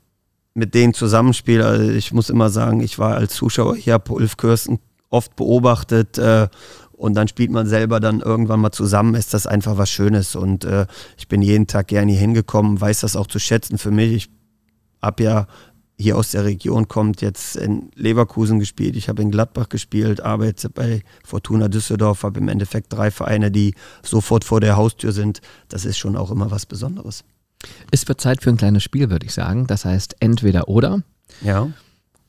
[0.56, 1.66] mit denen zusammenspiele.
[1.66, 6.18] Also ich muss immer sagen, ich war als Zuschauer hier, habe Ulf Kirsten oft beobachtet
[6.18, 6.48] äh,
[6.92, 10.66] und dann spielt man selber dann irgendwann mal zusammen, ist das einfach was Schönes und
[10.66, 14.12] äh, ich bin jeden Tag gerne hier hingekommen, weiß das auch zu schätzen für mich.
[14.12, 14.30] Ich
[15.02, 15.48] habe ja
[16.00, 20.70] hier aus der Region kommt, jetzt in Leverkusen gespielt, ich habe in Gladbach gespielt, arbeite
[20.70, 25.42] bei Fortuna Düsseldorf, habe im Endeffekt drei Vereine, die sofort vor der Haustür sind.
[25.68, 27.26] Das ist schon auch immer was Besonderes.
[27.92, 29.68] Es wird Zeit für ein kleines Spiel, würde ich sagen.
[29.68, 31.04] Das heißt entweder oder.
[31.42, 31.70] Ja.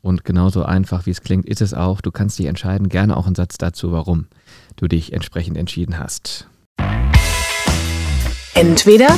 [0.03, 2.01] Und genauso einfach, wie es klingt, ist es auch.
[2.01, 4.27] Du kannst dich entscheiden, gerne auch einen Satz dazu, warum
[4.77, 6.49] du dich entsprechend entschieden hast.
[8.55, 9.17] Entweder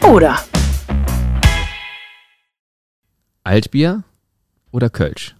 [0.00, 0.42] oder.
[3.44, 4.02] Altbier
[4.72, 5.36] oder Kölsch?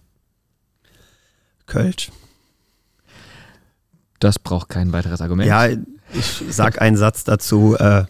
[1.65, 2.11] Kölsch.
[4.19, 5.47] Das braucht kein weiteres Argument.
[5.49, 5.67] Ja,
[6.13, 7.75] ich sag einen Satz dazu.
[7.75, 8.05] Äh,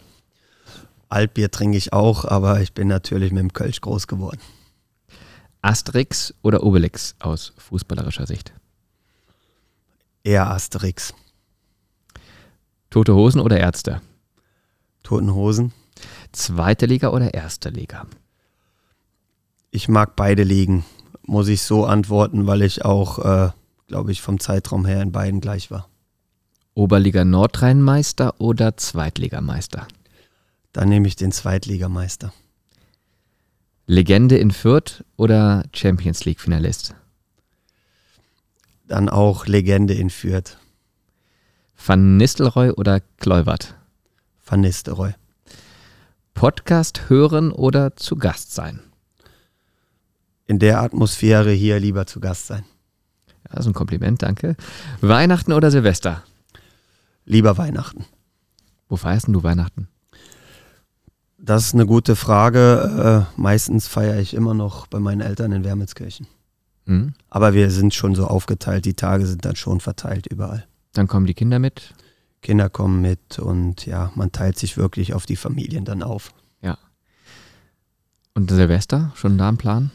[1.08, 4.40] Altbier trinke ich auch, aber ich bin natürlich mit dem Kölsch groß geworden.
[5.62, 8.52] Asterix oder Obelix aus fußballerischer Sicht?
[10.22, 11.14] Eher Asterix.
[12.90, 14.00] Tote Hosen oder Ärzte?
[15.02, 15.72] Toten Hosen.
[16.32, 18.06] Zweite Liga oder erste Liga?
[19.70, 20.84] Ich mag beide Ligen,
[21.22, 23.50] muss ich so antworten, weil ich auch, äh,
[23.88, 25.88] glaube ich, vom Zeitraum her in beiden gleich war.
[26.74, 29.88] Oberliga Nordrhein-Meister oder Zweitligameister?
[30.72, 32.32] Dann nehme ich den Zweitligameister.
[33.86, 36.94] Legende in Fürth oder Champions League Finalist?
[38.86, 40.58] Dann auch Legende in Fürth.
[41.76, 43.74] Van Nistelrooy oder Kluivert?
[44.44, 45.14] Van Nistelrooy.
[46.34, 48.80] Podcast hören oder zu Gast sein?
[50.46, 52.64] In der Atmosphäre hier lieber zu Gast sein.
[53.28, 54.56] Ja, das ist ein Kompliment, danke.
[55.00, 56.22] Weihnachten oder Silvester?
[57.24, 58.04] Lieber Weihnachten.
[58.88, 59.88] Wo feierst du Weihnachten?
[61.38, 63.26] Das ist eine gute Frage.
[63.36, 66.26] Äh, meistens feiere ich immer noch bei meinen Eltern in Wermelskirchen.
[66.86, 67.14] Hm?
[67.28, 70.66] Aber wir sind schon so aufgeteilt, die Tage sind dann schon verteilt überall.
[70.92, 71.94] Dann kommen die Kinder mit.
[72.42, 76.32] Kinder kommen mit und ja, man teilt sich wirklich auf die Familien dann auf.
[76.62, 76.78] Ja.
[78.34, 79.90] Und Silvester, schon da ein Plan?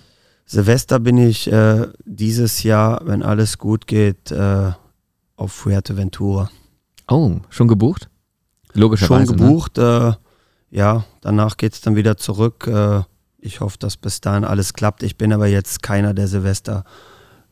[0.46, 4.72] Silvester bin ich äh, dieses Jahr, wenn alles gut geht, äh,
[5.36, 6.50] auf Fuerteventura.
[7.10, 8.10] Oh, schon gebucht?
[8.74, 9.28] Logischerweise.
[9.28, 10.18] Schon gebucht, ne?
[10.72, 12.68] äh, ja, danach geht es dann wieder zurück.
[12.68, 13.02] Äh,
[13.40, 15.04] ich hoffe, dass bis dahin alles klappt.
[15.04, 16.86] Ich bin aber jetzt keiner, der Silvester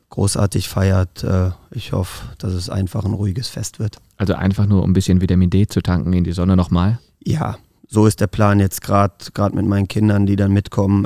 [0.09, 1.23] großartig feiert.
[1.23, 3.97] Äh, ich hoffe, dass es einfach ein ruhiges Fest wird.
[4.17, 6.99] Also einfach nur um ein bisschen Vitamin D zu tanken in die Sonne nochmal?
[7.23, 11.05] Ja, so ist der Plan jetzt gerade, gerade mit meinen Kindern, die dann mitkommen.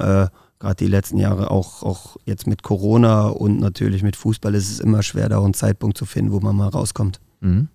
[0.64, 4.80] Gerade die letzten Jahre auch, auch jetzt mit Corona und natürlich mit Fußball ist es
[4.80, 7.20] immer schwer, da einen Zeitpunkt zu finden, wo man mal rauskommt.
[7.42, 7.68] Mhm.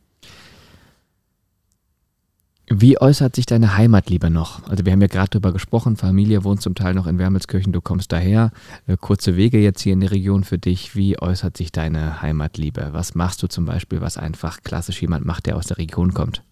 [2.67, 4.67] Wie äußert sich deine Heimatliebe noch?
[4.71, 7.83] Also wir haben ja gerade darüber gesprochen, Familie wohnt zum Teil noch in Wermelskirchen, du
[7.83, 8.53] kommst daher,
[8.87, 10.97] äh, kurze Wege jetzt hier in der Region für dich.
[10.97, 12.89] Wie äußert sich deine Heimatliebe?
[12.93, 16.43] Was machst du zum Beispiel, was einfach klassisch jemand macht, der aus der Region kommt?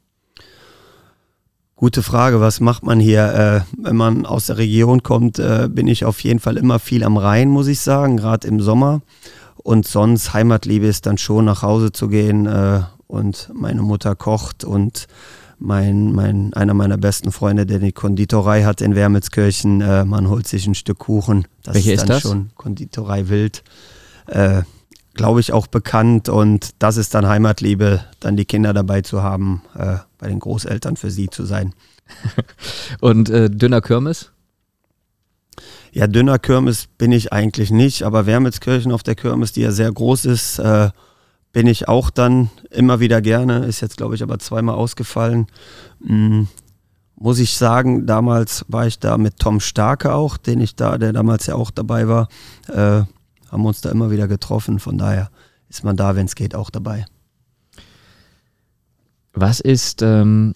[1.78, 3.34] Gute Frage, was macht man hier?
[3.34, 7.04] Äh, wenn man aus der Region kommt, äh, bin ich auf jeden Fall immer viel
[7.04, 9.02] am Rhein, muss ich sagen, gerade im Sommer.
[9.56, 14.64] Und sonst Heimatliebe ist dann schon nach Hause zu gehen äh, und meine Mutter kocht
[14.64, 15.06] und
[15.58, 20.48] mein, mein, einer meiner besten Freunde, der die Konditorei hat in Wermelskirchen, äh, man holt
[20.48, 21.46] sich ein Stück Kuchen.
[21.62, 22.22] Das Welche ist, dann das?
[22.22, 23.62] schon Konditorei Wild.
[24.28, 24.62] Äh,
[25.12, 29.60] Glaube ich auch bekannt und das ist dann Heimatliebe, dann die Kinder dabei zu haben,
[29.74, 31.74] äh, bei den Großeltern für sie zu sein.
[33.00, 34.32] und äh, dünner Kirmes?
[35.92, 39.90] Ja, dünner Kirmes bin ich eigentlich nicht, aber Wermelskirchen auf der Kirmes, die ja sehr
[39.90, 40.90] groß ist, äh,
[41.52, 43.64] bin ich auch dann immer wieder gerne.
[43.64, 45.46] Ist jetzt, glaube ich, aber zweimal ausgefallen.
[46.04, 46.48] Hm,
[47.18, 51.14] muss ich sagen, damals war ich da mit Tom Starke auch, den ich da, der
[51.14, 52.28] damals ja auch dabei war.
[52.68, 53.04] Äh,
[53.50, 54.78] haben uns da immer wieder getroffen.
[54.80, 55.30] Von daher
[55.70, 57.06] ist man da, wenn es geht, auch dabei.
[59.38, 60.54] Was ist ähm,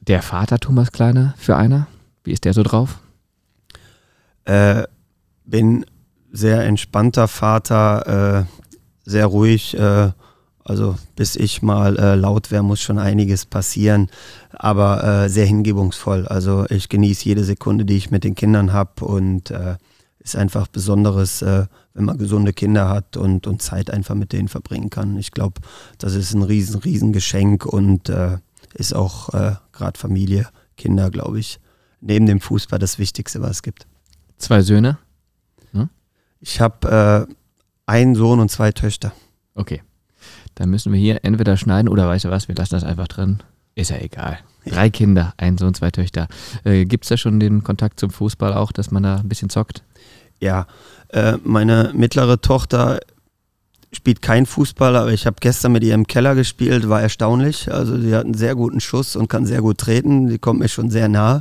[0.00, 1.86] der Vater Thomas Kleiner für einer?
[2.22, 2.98] Wie ist der so drauf?
[4.44, 4.82] Äh,
[5.46, 5.86] bin
[6.30, 9.78] sehr entspannter Vater, äh, sehr ruhig.
[9.78, 10.10] Äh,
[10.64, 14.10] also bis ich mal äh, laut wäre, muss schon einiges passieren,
[14.52, 16.28] aber äh, sehr hingebungsvoll.
[16.28, 19.76] Also ich genieße jede Sekunde, die ich mit den Kindern habe und äh,
[20.24, 24.48] ist einfach Besonderes, äh, wenn man gesunde Kinder hat und, und Zeit einfach mit denen
[24.48, 25.16] verbringen kann.
[25.16, 25.60] Ich glaube,
[25.98, 28.38] das ist ein riesen, riesen Geschenk und äh,
[28.74, 29.28] ist auch
[29.70, 31.60] gerade Familie, Kinder, glaube ich,
[32.00, 33.86] neben dem Fußball das Wichtigste, was es gibt.
[34.36, 34.98] Zwei Söhne?
[35.70, 35.90] Hm?
[36.40, 37.28] Ich habe
[37.86, 39.12] einen Sohn und zwei Töchter.
[39.54, 39.82] Okay.
[40.54, 43.42] Dann müssen wir hier entweder schneiden oder weißt du was, wir lassen das einfach drin.
[43.74, 44.38] Ist ja egal.
[44.64, 46.28] Drei Kinder, ein Sohn, zwei Töchter.
[46.64, 49.50] Äh, Gibt es da schon den Kontakt zum Fußball auch, dass man da ein bisschen
[49.50, 49.82] zockt?
[50.40, 50.66] Ja,
[51.08, 53.00] äh, meine mittlere Tochter
[53.92, 57.72] spielt kein Fußball, aber ich habe gestern mit ihr im Keller gespielt, war erstaunlich.
[57.72, 60.28] Also sie hat einen sehr guten Schuss und kann sehr gut treten.
[60.28, 61.40] Die kommt mir schon sehr nahe.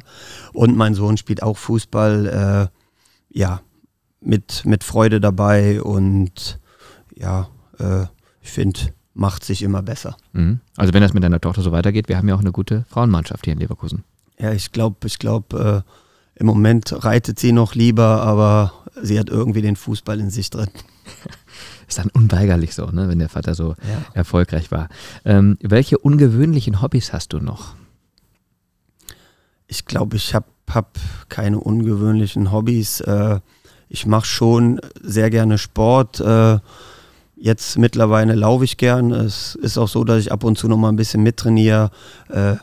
[0.53, 3.61] Und mein Sohn spielt auch Fußball, äh, ja,
[4.21, 6.59] mit, mit Freude dabei und
[7.15, 8.05] ja, äh,
[8.41, 8.79] ich finde,
[9.13, 10.17] macht sich immer besser.
[10.33, 10.59] Mhm.
[10.77, 13.45] Also wenn das mit deiner Tochter so weitergeht, wir haben ja auch eine gute Frauenmannschaft
[13.45, 14.03] hier in Leverkusen.
[14.39, 19.29] Ja, ich glaube, ich glaube, äh, im Moment reitet sie noch lieber, aber sie hat
[19.29, 20.69] irgendwie den Fußball in sich drin.
[21.87, 24.05] Ist dann unweigerlich so, ne, wenn der Vater so ja.
[24.13, 24.89] erfolgreich war.
[25.25, 27.75] Ähm, welche ungewöhnlichen Hobbys hast du noch?
[29.67, 30.97] Ich glaube, ich habe hab
[31.29, 33.01] keine ungewöhnlichen Hobbys.
[33.01, 33.39] Äh,
[33.89, 36.19] ich mache schon sehr gerne Sport.
[36.19, 36.59] Äh,
[37.35, 39.11] jetzt mittlerweile laufe ich gern.
[39.11, 41.91] Es ist auch so, dass ich ab und zu noch mal ein bisschen mittrainiere.
[42.29, 42.55] Äh,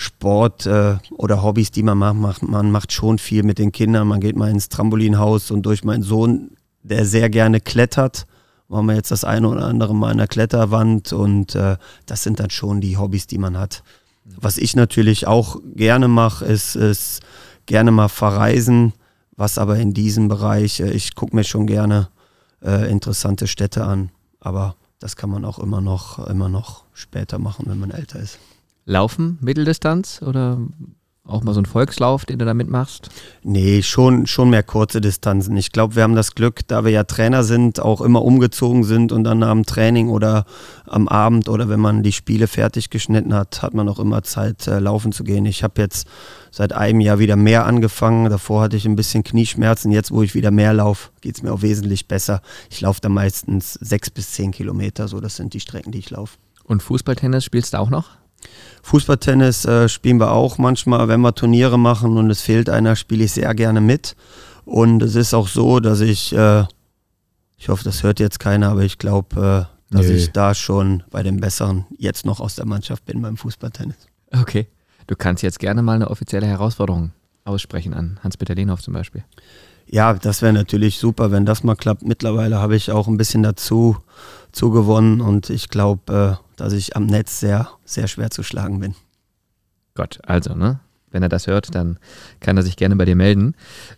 [0.00, 4.06] Sport äh, oder Hobbys, die man macht, man macht schon viel mit den Kindern.
[4.06, 6.52] Man geht mal ins Trampolinhaus und durch meinen Sohn,
[6.84, 8.26] der sehr gerne klettert,
[8.68, 11.76] waren wir jetzt das eine oder andere Mal an der Kletterwand und äh,
[12.06, 13.82] das sind dann schon die Hobbys, die man hat.
[14.24, 17.20] Was ich natürlich auch gerne mache, ist, ist
[17.66, 18.92] gerne mal verreisen,
[19.36, 22.08] was aber in diesem Bereich, äh, ich gucke mir schon gerne
[22.62, 27.64] äh, interessante Städte an, aber das kann man auch immer noch, immer noch später machen,
[27.66, 28.38] wenn man älter ist.
[28.88, 30.58] Laufen, Mitteldistanz oder
[31.24, 33.10] auch mal so ein Volkslauf, den du da mitmachst?
[33.42, 35.58] Nee, schon, schon mehr kurze Distanzen.
[35.58, 39.12] Ich glaube, wir haben das Glück, da wir ja Trainer sind, auch immer umgezogen sind
[39.12, 40.46] und dann am Training oder
[40.86, 44.66] am Abend oder wenn man die Spiele fertig geschnitten hat, hat man auch immer Zeit,
[44.66, 45.44] äh, laufen zu gehen.
[45.44, 46.08] Ich habe jetzt
[46.50, 48.30] seit einem Jahr wieder mehr angefangen.
[48.30, 49.92] Davor hatte ich ein bisschen Knieschmerzen.
[49.92, 52.40] Jetzt, wo ich wieder mehr laufe, geht es mir auch wesentlich besser.
[52.70, 55.08] Ich laufe da meistens sechs bis zehn Kilometer.
[55.08, 56.38] So, das sind die Strecken, die ich laufe.
[56.64, 58.16] Und Fußballtennis spielst du auch noch?
[58.82, 63.24] Fußballtennis äh, spielen wir auch manchmal, wenn wir Turniere machen und es fehlt einer, spiele
[63.24, 64.16] ich sehr gerne mit.
[64.64, 66.64] Und es ist auch so, dass ich, äh,
[67.56, 70.14] ich hoffe, das hört jetzt keiner, aber ich glaube, äh, dass Nö.
[70.14, 73.96] ich da schon bei den Besseren jetzt noch aus der Mannschaft bin beim Fußballtennis.
[74.32, 74.68] Okay.
[75.06, 77.12] Du kannst jetzt gerne mal eine offizielle Herausforderung
[77.44, 79.24] aussprechen an Hans-Peter Lehnhoff zum Beispiel.
[79.90, 82.02] Ja, das wäre natürlich super, wenn das mal klappt.
[82.02, 83.96] Mittlerweile habe ich auch ein bisschen dazu
[84.52, 88.94] zugewonnen und ich glaube, äh, dass ich am Netz sehr, sehr schwer zu schlagen bin.
[89.94, 90.80] Gott, also, ne?
[91.10, 91.98] Wenn er das hört, dann
[92.40, 93.54] kann er sich gerne bei dir melden.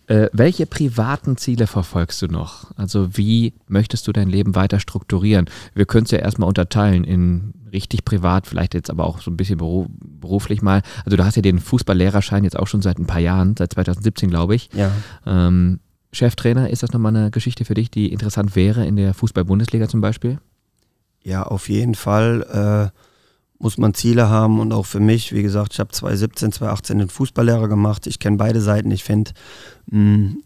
[0.06, 2.70] Äh, welche privaten Ziele verfolgst du noch?
[2.76, 5.46] Also wie möchtest du dein Leben weiter strukturieren?
[5.74, 9.36] Wir können es ja erstmal unterteilen in richtig privat, vielleicht jetzt aber auch so ein
[9.36, 9.58] bisschen
[10.20, 10.82] beruflich mal.
[11.04, 14.30] Also du hast ja den Fußballlehrerschein jetzt auch schon seit ein paar Jahren, seit 2017
[14.30, 14.70] glaube ich.
[14.74, 14.90] Ja.
[15.26, 15.80] Ähm,
[16.12, 20.00] Cheftrainer, ist das nochmal eine Geschichte für dich, die interessant wäre in der Fußball-Bundesliga zum
[20.00, 20.38] Beispiel?
[21.22, 22.98] Ja, auf jeden Fall äh,
[23.60, 27.08] muss man Ziele haben und auch für mich, wie gesagt, ich habe 2017, 2018 den
[27.10, 28.06] Fußballlehrer gemacht.
[28.06, 28.90] Ich kenne beide Seiten.
[28.90, 29.32] Ich finde
[29.90, 30.42] hm,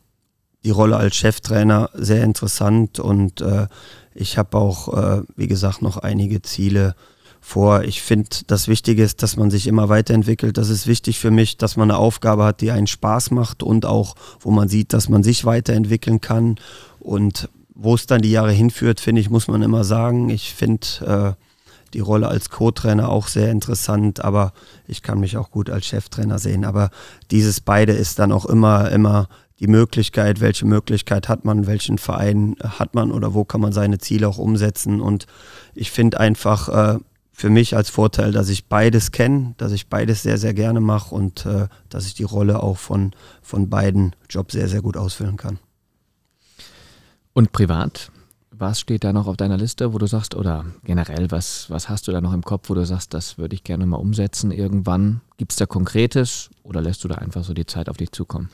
[0.64, 3.68] die Rolle als Cheftrainer sehr interessant und äh,
[4.14, 6.96] ich habe auch, äh, wie gesagt, noch einige Ziele
[7.40, 7.84] vor.
[7.84, 10.58] Ich finde, das Wichtige ist, dass man sich immer weiterentwickelt.
[10.58, 13.86] Das ist wichtig für mich, dass man eine Aufgabe hat, die einen Spaß macht und
[13.86, 16.56] auch, wo man sieht, dass man sich weiterentwickeln kann.
[16.98, 20.30] Und wo es dann die Jahre hinführt, finde ich, muss man immer sagen.
[20.30, 21.43] Ich finde äh,
[21.94, 24.52] die Rolle als Co-Trainer auch sehr interessant, aber
[24.86, 26.64] ich kann mich auch gut als Cheftrainer sehen.
[26.64, 26.90] Aber
[27.30, 29.28] dieses beide ist dann auch immer, immer
[29.60, 33.98] die Möglichkeit, welche Möglichkeit hat man, welchen Verein hat man oder wo kann man seine
[33.98, 35.00] Ziele auch umsetzen.
[35.00, 35.26] Und
[35.74, 36.98] ich finde einfach äh,
[37.32, 41.14] für mich als Vorteil, dass ich beides kenne, dass ich beides sehr, sehr gerne mache
[41.14, 45.36] und äh, dass ich die Rolle auch von, von beiden Jobs sehr, sehr gut ausfüllen
[45.36, 45.58] kann.
[47.32, 48.10] Und privat?
[48.56, 52.06] Was steht da noch auf deiner Liste, wo du sagst, oder generell, was, was hast
[52.06, 55.22] du da noch im Kopf, wo du sagst, das würde ich gerne mal umsetzen irgendwann?
[55.38, 58.50] Gibt es da Konkretes oder lässt du da einfach so die Zeit auf dich zukommen?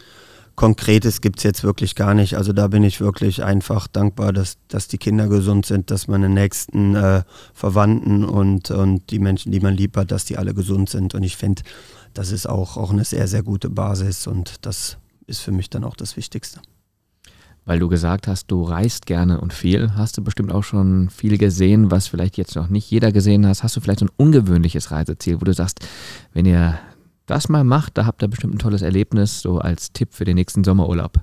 [0.57, 2.39] Konkretes gibt es jetzt wirklich gar nicht.
[2.39, 6.31] Also da bin ich wirklich einfach dankbar, dass, dass die Kinder gesund sind, dass meine
[6.31, 7.23] nächsten äh,
[7.53, 11.15] Verwandten und, und die Menschen, die man lieb hat, dass die alle gesund sind.
[11.15, 11.63] Und ich finde,
[12.15, 14.97] das ist auch, auch eine sehr, sehr gute Basis und das
[15.27, 16.61] ist für mich dann auch das Wichtigste
[17.71, 19.93] weil du gesagt hast, du reist gerne und viel.
[19.95, 23.63] Hast du bestimmt auch schon viel gesehen, was vielleicht jetzt noch nicht jeder gesehen hat.
[23.63, 25.79] Hast du vielleicht so ein ungewöhnliches Reiseziel, wo du sagst,
[26.33, 26.81] wenn ihr
[27.27, 30.35] das mal macht, da habt ihr bestimmt ein tolles Erlebnis, so als Tipp für den
[30.35, 31.21] nächsten Sommerurlaub.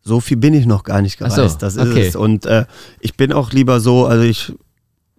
[0.00, 2.08] So viel bin ich noch gar nicht gereist, so, das ist okay.
[2.08, 2.16] es.
[2.16, 2.64] Und äh,
[2.98, 4.52] ich bin auch lieber so, also ich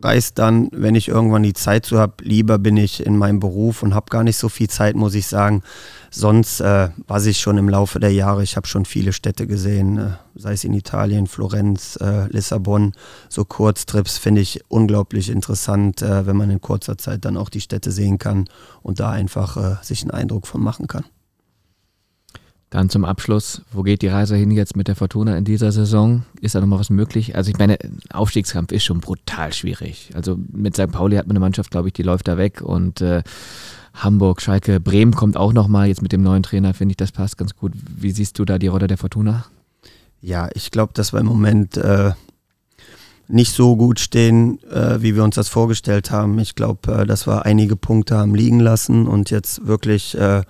[0.04, 3.84] reißt dann, wenn ich irgendwann die Zeit zu habe, lieber bin ich in meinem Beruf
[3.84, 5.64] und habe gar nicht so viel Zeit, muss ich sagen.
[6.12, 9.98] Sonst äh, war ich schon im Laufe der Jahre, ich habe schon viele Städte gesehen,
[9.98, 12.94] äh, sei es in Italien, Florenz, äh, Lissabon,
[13.30, 17.62] so Kurztrips finde ich unglaublich interessant, äh, wenn man in kurzer Zeit dann auch die
[17.62, 18.48] Städte sehen kann
[18.82, 21.06] und da einfach äh, sich einen Eindruck von machen kann.
[22.74, 26.24] Dann zum Abschluss, wo geht die Reise hin jetzt mit der Fortuna in dieser Saison?
[26.42, 27.36] Ist da nochmal was möglich?
[27.36, 27.78] Also ich meine,
[28.12, 30.10] Aufstiegskampf ist schon brutal schwierig.
[30.16, 30.92] Also mit St.
[30.92, 33.22] Pauli hat man eine Mannschaft, glaube ich, die läuft da weg und äh,
[33.94, 35.88] Hamburg, Schalke, Bremen kommt auch nochmal.
[35.88, 37.74] Jetzt mit dem neuen Trainer finde ich, das passt ganz gut.
[37.96, 39.46] Wie siehst du da die Rolle der Fortuna?
[40.20, 42.14] Ja, ich glaube, dass wir im Moment äh,
[43.28, 46.40] nicht so gut stehen, äh, wie wir uns das vorgestellt haben.
[46.40, 50.42] Ich glaube, äh, dass wir einige Punkte haben liegen lassen und jetzt wirklich äh,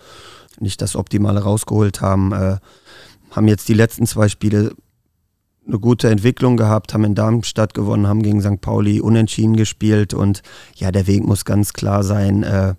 [0.60, 2.32] nicht das Optimale rausgeholt haben.
[2.32, 2.58] Äh,
[3.32, 4.76] haben jetzt die letzten zwei Spiele
[5.68, 8.62] eine gute Entwicklung gehabt, haben in Darmstadt gewonnen, haben gegen St.
[8.62, 10.41] Pauli unentschieden gespielt und
[10.76, 12.76] ja, der Weg muss ganz klar sein, äh,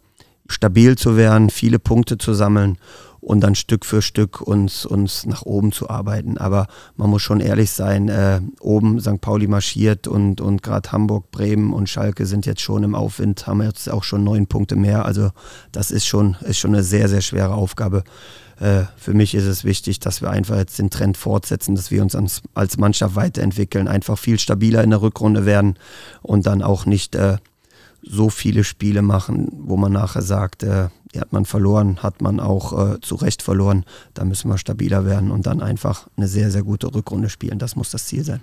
[0.49, 2.79] stabil zu werden, viele Punkte zu sammeln
[3.25, 6.37] und dann Stück für Stück uns, uns nach oben zu arbeiten.
[6.37, 6.67] Aber
[6.97, 9.21] man muss schon ehrlich sein, äh, oben St.
[9.21, 13.63] Pauli marschiert und, und gerade Hamburg, Bremen und Schalke sind jetzt schon im Aufwind, haben
[13.63, 15.07] jetzt auch schon neun Punkte mehr.
[15.07, 15.31] Also
[15.73, 18.05] das ist schon, ist schon eine sehr, sehr schwere Aufgabe.
[18.61, 22.03] Äh, für mich ist es wichtig, dass wir einfach jetzt den Trend fortsetzen, dass wir
[22.03, 25.79] uns als, als Mannschaft weiterentwickeln, einfach viel stabiler in der Rückrunde werden
[26.21, 27.39] und dann auch nicht äh,
[28.03, 30.63] so viele Spiele machen, wo man nachher sagt,
[31.15, 33.85] äh, hat man verloren, hat man auch äh, zu Recht verloren.
[34.15, 37.59] Da müssen wir stabiler werden und dann einfach eine sehr, sehr gute Rückrunde spielen.
[37.59, 38.41] Das muss das Ziel sein.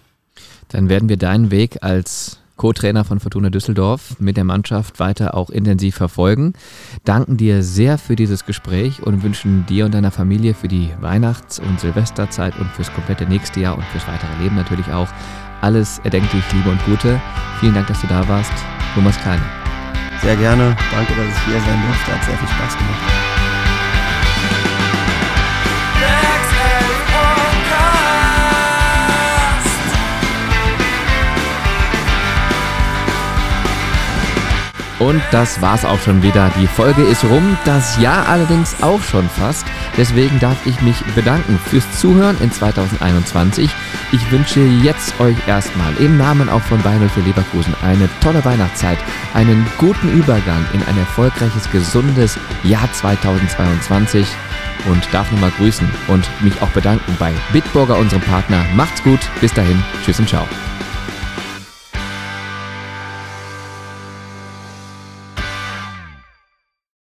[0.70, 5.50] Dann werden wir deinen Weg als Co-Trainer von Fortuna Düsseldorf mit der Mannschaft weiter auch
[5.50, 6.54] intensiv verfolgen.
[7.06, 11.60] Danken dir sehr für dieses Gespräch und wünschen dir und deiner Familie für die Weihnachts-
[11.60, 15.10] und Silvesterzeit und fürs komplette nächste Jahr und fürs weitere Leben natürlich auch
[15.62, 17.20] alles erdenklich Liebe und Gute.
[17.60, 18.54] Vielen Dank, dass du da warst.
[18.94, 19.61] Thomas Kleine.
[20.22, 20.76] Sehr gerne.
[20.92, 22.14] Danke, dass ich hier sein durfte.
[22.14, 23.41] Hat sehr viel Spaß gemacht.
[35.02, 36.52] Und das war's auch schon wieder.
[36.62, 39.66] Die Folge ist rum, das Jahr allerdings auch schon fast.
[39.98, 43.72] Deswegen darf ich mich bedanken fürs Zuhören in 2021.
[44.12, 49.00] Ich wünsche jetzt euch erstmal im Namen auch von Beinel für Leverkusen eine tolle Weihnachtszeit,
[49.34, 54.28] einen guten Übergang in ein erfolgreiches, gesundes Jahr 2022
[54.86, 58.64] und darf nochmal grüßen und mich auch bedanken bei Bitburger, unserem Partner.
[58.76, 60.48] Macht's gut, bis dahin, tschüss und ciao.